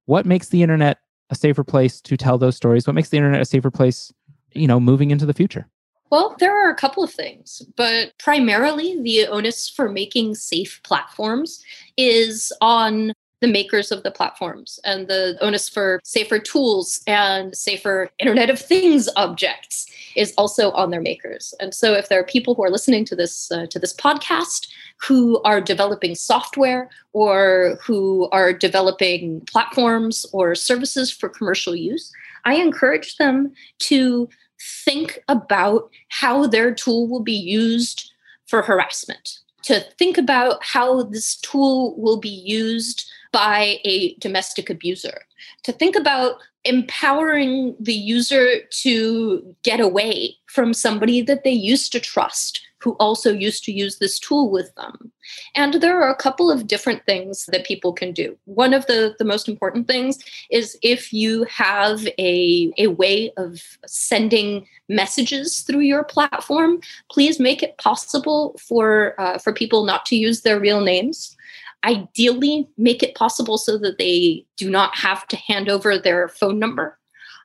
What 0.06 0.26
makes 0.26 0.48
the 0.48 0.62
internet 0.62 0.98
a 1.30 1.34
safer 1.34 1.64
place 1.64 2.00
to 2.02 2.16
tell 2.16 2.38
those 2.38 2.56
stories? 2.56 2.86
What 2.86 2.94
makes 2.94 3.08
the 3.08 3.16
internet 3.16 3.40
a 3.40 3.46
safer 3.46 3.70
place, 3.70 4.12
you 4.52 4.66
know, 4.66 4.78
moving 4.78 5.10
into 5.10 5.26
the 5.26 5.32
future? 5.32 5.66
Well, 6.10 6.36
there 6.38 6.56
are 6.56 6.70
a 6.70 6.76
couple 6.76 7.02
of 7.02 7.10
things, 7.10 7.62
but 7.76 8.12
primarily 8.18 9.00
the 9.02 9.26
onus 9.26 9.68
for 9.68 9.88
making 9.88 10.34
safe 10.34 10.80
platforms 10.84 11.64
is 11.96 12.52
on 12.60 13.14
the 13.44 13.52
makers 13.52 13.92
of 13.92 14.02
the 14.02 14.10
platforms 14.10 14.80
and 14.84 15.06
the 15.06 15.36
onus 15.42 15.68
for 15.68 16.00
safer 16.02 16.38
tools 16.38 17.02
and 17.06 17.54
safer 17.54 18.08
Internet 18.18 18.48
of 18.48 18.58
Things 18.58 19.06
objects 19.16 19.86
is 20.16 20.32
also 20.38 20.70
on 20.70 20.90
their 20.90 21.02
makers. 21.02 21.52
And 21.60 21.74
so 21.74 21.92
if 21.92 22.08
there 22.08 22.18
are 22.18 22.24
people 22.24 22.54
who 22.54 22.64
are 22.64 22.70
listening 22.70 23.04
to 23.04 23.14
this 23.14 23.52
uh, 23.52 23.66
to 23.66 23.78
this 23.78 23.94
podcast 23.94 24.68
who 25.06 25.42
are 25.42 25.60
developing 25.60 26.14
software 26.14 26.88
or 27.12 27.78
who 27.84 28.30
are 28.32 28.50
developing 28.54 29.42
platforms 29.42 30.24
or 30.32 30.54
services 30.54 31.10
for 31.10 31.28
commercial 31.28 31.76
use, 31.76 32.10
I 32.46 32.54
encourage 32.54 33.18
them 33.18 33.52
to 33.90 34.28
think 34.86 35.18
about 35.28 35.90
how 36.08 36.46
their 36.46 36.72
tool 36.72 37.08
will 37.08 37.22
be 37.22 37.32
used 37.60 38.10
for 38.46 38.62
harassment, 38.62 39.40
to 39.64 39.80
think 39.98 40.18
about 40.18 40.62
how 40.62 41.02
this 41.04 41.36
tool 41.36 41.96
will 41.96 42.18
be 42.18 42.28
used 42.28 43.08
by 43.32 43.78
a 43.84 44.14
domestic 44.16 44.70
abuser, 44.70 45.22
to 45.64 45.72
think 45.72 45.96
about 45.96 46.36
empowering 46.64 47.74
the 47.80 47.92
user 47.92 48.60
to 48.70 49.54
get 49.62 49.80
away 49.80 50.36
from 50.46 50.72
somebody 50.72 51.20
that 51.20 51.44
they 51.44 51.52
used 51.52 51.92
to 51.92 52.00
trust 52.00 52.60
who 52.84 52.92
also 53.00 53.32
used 53.32 53.64
to 53.64 53.72
use 53.72 53.96
this 53.96 54.18
tool 54.18 54.50
with 54.50 54.74
them. 54.74 55.10
And 55.56 55.74
there 55.74 56.02
are 56.02 56.10
a 56.10 56.16
couple 56.16 56.50
of 56.50 56.66
different 56.66 57.04
things 57.06 57.46
that 57.46 57.64
people 57.64 57.94
can 57.94 58.12
do. 58.12 58.36
One 58.44 58.74
of 58.74 58.86
the, 58.86 59.16
the 59.18 59.24
most 59.24 59.48
important 59.48 59.88
things 59.88 60.18
is 60.50 60.78
if 60.82 61.10
you 61.10 61.44
have 61.44 62.06
a, 62.18 62.70
a 62.76 62.88
way 62.88 63.32
of 63.38 63.62
sending 63.86 64.68
messages 64.90 65.60
through 65.62 65.80
your 65.80 66.04
platform, 66.04 66.80
please 67.10 67.40
make 67.40 67.62
it 67.62 67.78
possible 67.78 68.54
for, 68.60 69.18
uh, 69.18 69.38
for 69.38 69.54
people 69.54 69.84
not 69.84 70.04
to 70.06 70.16
use 70.16 70.42
their 70.42 70.60
real 70.60 70.82
names 70.82 71.36
ideally 71.86 72.66
make 72.78 73.02
it 73.02 73.14
possible 73.14 73.58
so 73.58 73.76
that 73.76 73.98
they 73.98 74.42
do 74.56 74.70
not 74.70 74.96
have 74.96 75.26
to 75.28 75.36
hand 75.36 75.68
over 75.68 75.98
their 75.98 76.28
phone 76.28 76.58
number 76.58 76.98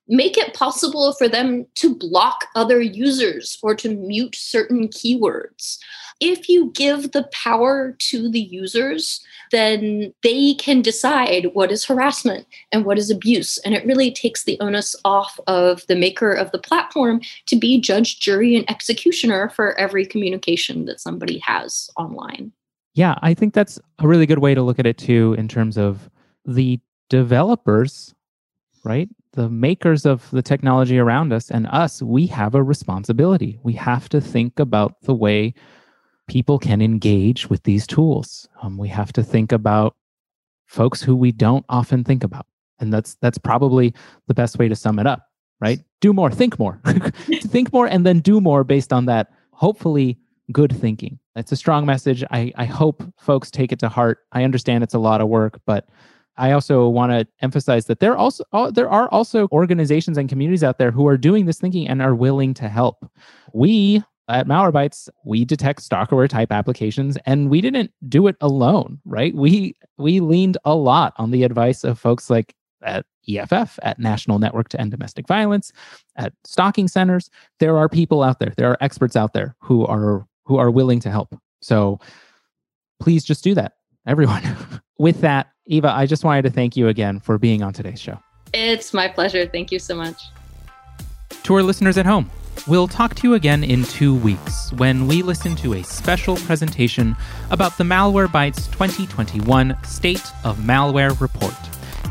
make 0.10 0.38
it 0.38 0.54
possible 0.54 1.14
for 1.14 1.28
them 1.28 1.66
to 1.76 1.96
block 1.96 2.46
other 2.56 2.82
users 2.82 3.58
or 3.64 3.76
to 3.76 3.90
mute 3.90 4.36
certain 4.36 4.88
keywords. 4.88 5.78
If 6.20 6.50
you 6.50 6.72
give 6.76 7.12
the 7.12 7.30
power 7.32 7.96
to 8.10 8.30
the 8.30 8.42
users 8.42 9.24
then 9.52 10.14
they 10.24 10.54
can 10.56 10.82
decide 10.82 11.48
what 11.54 11.72
is 11.72 11.86
harassment 11.86 12.46
and 12.72 12.86
what 12.86 12.98
is 12.98 13.10
abuse. 13.10 13.58
And 13.60 13.74
it 13.74 13.86
really 13.86 14.12
takes 14.12 14.44
the 14.44 14.60
onus 14.60 14.96
off 15.06 15.40
of 15.48 15.86
the 15.88 15.96
maker 15.96 16.32
of 16.32 16.52
the 16.52 16.60
platform 16.60 17.22
to 17.48 17.56
be 17.56 17.80
judge 17.80 18.20
jury 18.20 18.56
and 18.56 18.70
executioner 18.70 19.50
for 19.50 19.78
every 19.80 20.06
communication 20.06 20.86
that 20.86 21.00
somebody 21.00 21.40
has 21.40 21.90
online. 21.98 22.52
Yeah, 22.94 23.16
I 23.22 23.34
think 23.34 23.54
that's 23.54 23.80
a 24.00 24.08
really 24.08 24.26
good 24.26 24.40
way 24.40 24.54
to 24.54 24.62
look 24.62 24.80
at 24.80 24.88
it 24.88 24.98
too, 24.98 25.36
in 25.38 25.48
terms 25.48 25.78
of 25.78 26.10
the 26.46 26.80
developers, 27.10 28.14
right? 28.84 29.10
The 29.34 29.50
makers 29.50 30.06
of 30.06 30.30
the 30.32 30.42
technology 30.42 30.98
around 30.98 31.34
us 31.34 31.52
and 31.52 31.68
us, 31.68 32.02
we 32.02 32.28
have 32.28 32.56
a 32.56 32.64
responsibility. 32.64 33.60
We 33.64 33.74
have 33.74 34.10
to 34.10 34.22
think 34.22 34.60
about 34.60 35.02
the 35.02 35.14
way 35.14 35.54
people 36.28 36.60
can 36.60 36.82
engage 36.82 37.50
with 37.50 37.64
these 37.64 37.86
tools. 37.86 38.48
Um, 38.62 38.78
we 38.78 38.88
have 38.90 39.12
to 39.14 39.24
think 39.24 39.52
about 39.52 39.96
folks 40.68 41.02
who 41.02 41.16
we 41.16 41.32
don't 41.32 41.66
often 41.70 42.04
think 42.04 42.24
about. 42.24 42.46
And 42.80 42.94
that's 42.94 43.16
that's 43.16 43.38
probably 43.38 43.94
the 44.28 44.34
best 44.34 44.58
way 44.58 44.70
to 44.70 44.76
sum 44.76 45.00
it 45.00 45.08
up, 45.08 45.28
right? 45.60 45.80
Do 46.00 46.14
more, 46.14 46.32
think 46.32 46.58
more. 46.58 46.80
think 47.44 47.74
more 47.74 47.88
and 47.88 48.06
then 48.06 48.20
do 48.20 48.40
more 48.40 48.64
based 48.64 48.94
on 48.94 49.06
that, 49.08 49.32
hopefully 49.52 50.18
good 50.52 50.72
thinking. 50.76 51.20
It's 51.36 51.52
a 51.52 51.58
strong 51.58 51.86
message. 51.86 52.24
I, 52.32 52.54
I 52.56 52.66
hope 52.66 53.04
folks 53.18 53.52
take 53.52 53.72
it 53.72 53.80
to 53.80 53.90
heart. 53.90 54.20
I 54.32 54.44
understand 54.44 54.84
it's 54.84 54.94
a 54.94 55.00
lot 55.00 55.22
of 55.22 55.28
work, 55.28 55.60
but 55.66 55.90
I 56.40 56.52
also 56.54 56.88
want 56.88 57.12
to 57.12 57.28
emphasize 57.42 57.86
that 57.86 58.00
there 58.00 58.18
also 58.18 58.44
there 58.72 58.90
are 58.90 59.10
also 59.10 59.48
organizations 59.52 60.18
and 60.18 60.30
communities 60.30 60.64
out 60.64 60.78
there 60.78 60.92
who 60.92 61.08
are 61.08 61.18
doing 61.18 61.46
this 61.46 61.60
thinking 61.60 61.88
and 61.88 62.02
are 62.02 62.16
willing 62.16 62.54
to 62.56 62.70
help. 62.70 63.06
We 63.54 64.04
at 64.30 64.48
Malwarebytes, 64.48 65.10
we 65.26 65.44
detect 65.44 65.82
stalkerware 65.82 66.30
type 66.30 66.52
applications 66.52 67.18
and 67.26 67.50
we 67.50 67.62
didn't 67.62 67.92
do 68.08 68.28
it 68.28 68.36
alone, 68.42 69.00
right? 69.06 69.36
We 69.36 69.76
we 69.98 70.20
leaned 70.20 70.58
a 70.66 70.76
lot 70.76 71.14
on 71.18 71.32
the 71.32 71.44
advice 71.44 71.84
of 71.84 72.00
folks 72.00 72.30
like 72.30 72.56
at 72.82 73.06
EFF, 73.28 73.78
at 73.84 74.00
National 74.00 74.40
Network 74.40 74.70
to 74.70 74.80
End 74.80 74.92
Domestic 74.92 75.28
Violence, 75.28 75.74
at 76.16 76.34
stalking 76.46 76.88
centers. 76.88 77.30
There 77.60 77.78
are 77.78 77.90
people 77.90 78.24
out 78.24 78.40
there, 78.40 78.54
there 78.56 78.70
are 78.70 78.78
experts 78.82 79.16
out 79.16 79.34
there 79.34 79.56
who 79.60 79.86
are 79.86 80.26
who 80.46 80.58
are 80.58 80.72
willing 80.72 81.00
to 81.02 81.12
help. 81.12 81.36
So 81.62 82.00
please 83.00 83.24
just 83.24 83.44
do 83.44 83.54
that, 83.56 83.74
everyone. 84.08 84.44
With 85.00 85.22
that, 85.22 85.48
Eva, 85.70 85.94
I 85.94 86.08
just 86.08 86.24
wanted 86.24 86.42
to 86.42 86.50
thank 86.50 86.76
you 86.76 86.88
again 86.88 87.20
for 87.20 87.38
being 87.38 87.62
on 87.62 87.74
today's 87.74 88.02
show. 88.02 88.20
It's 88.54 88.92
my 88.92 89.08
pleasure. 89.08 89.46
Thank 89.46 89.72
you 89.72 89.78
so 89.78 89.96
much. 89.96 90.20
To 91.44 91.54
our 91.54 91.62
listeners 91.62 91.96
at 91.96 92.08
home, 92.08 92.30
we'll 92.68 92.88
talk 92.88 93.14
to 93.16 93.28
you 93.28 93.36
again 93.36 93.64
in 93.64 93.84
two 93.84 94.16
weeks 94.16 94.74
when 94.74 95.08
we 95.08 95.22
listen 95.22 95.56
to 95.58 95.76
a 95.76 95.84
special 95.84 96.38
presentation 96.38 97.16
about 97.52 97.78
the 97.78 97.84
Malwarebytes 97.84 98.72
2021 98.72 99.78
State 99.84 100.26
of 100.44 100.58
Malware 100.58 101.20
Report, 101.22 101.54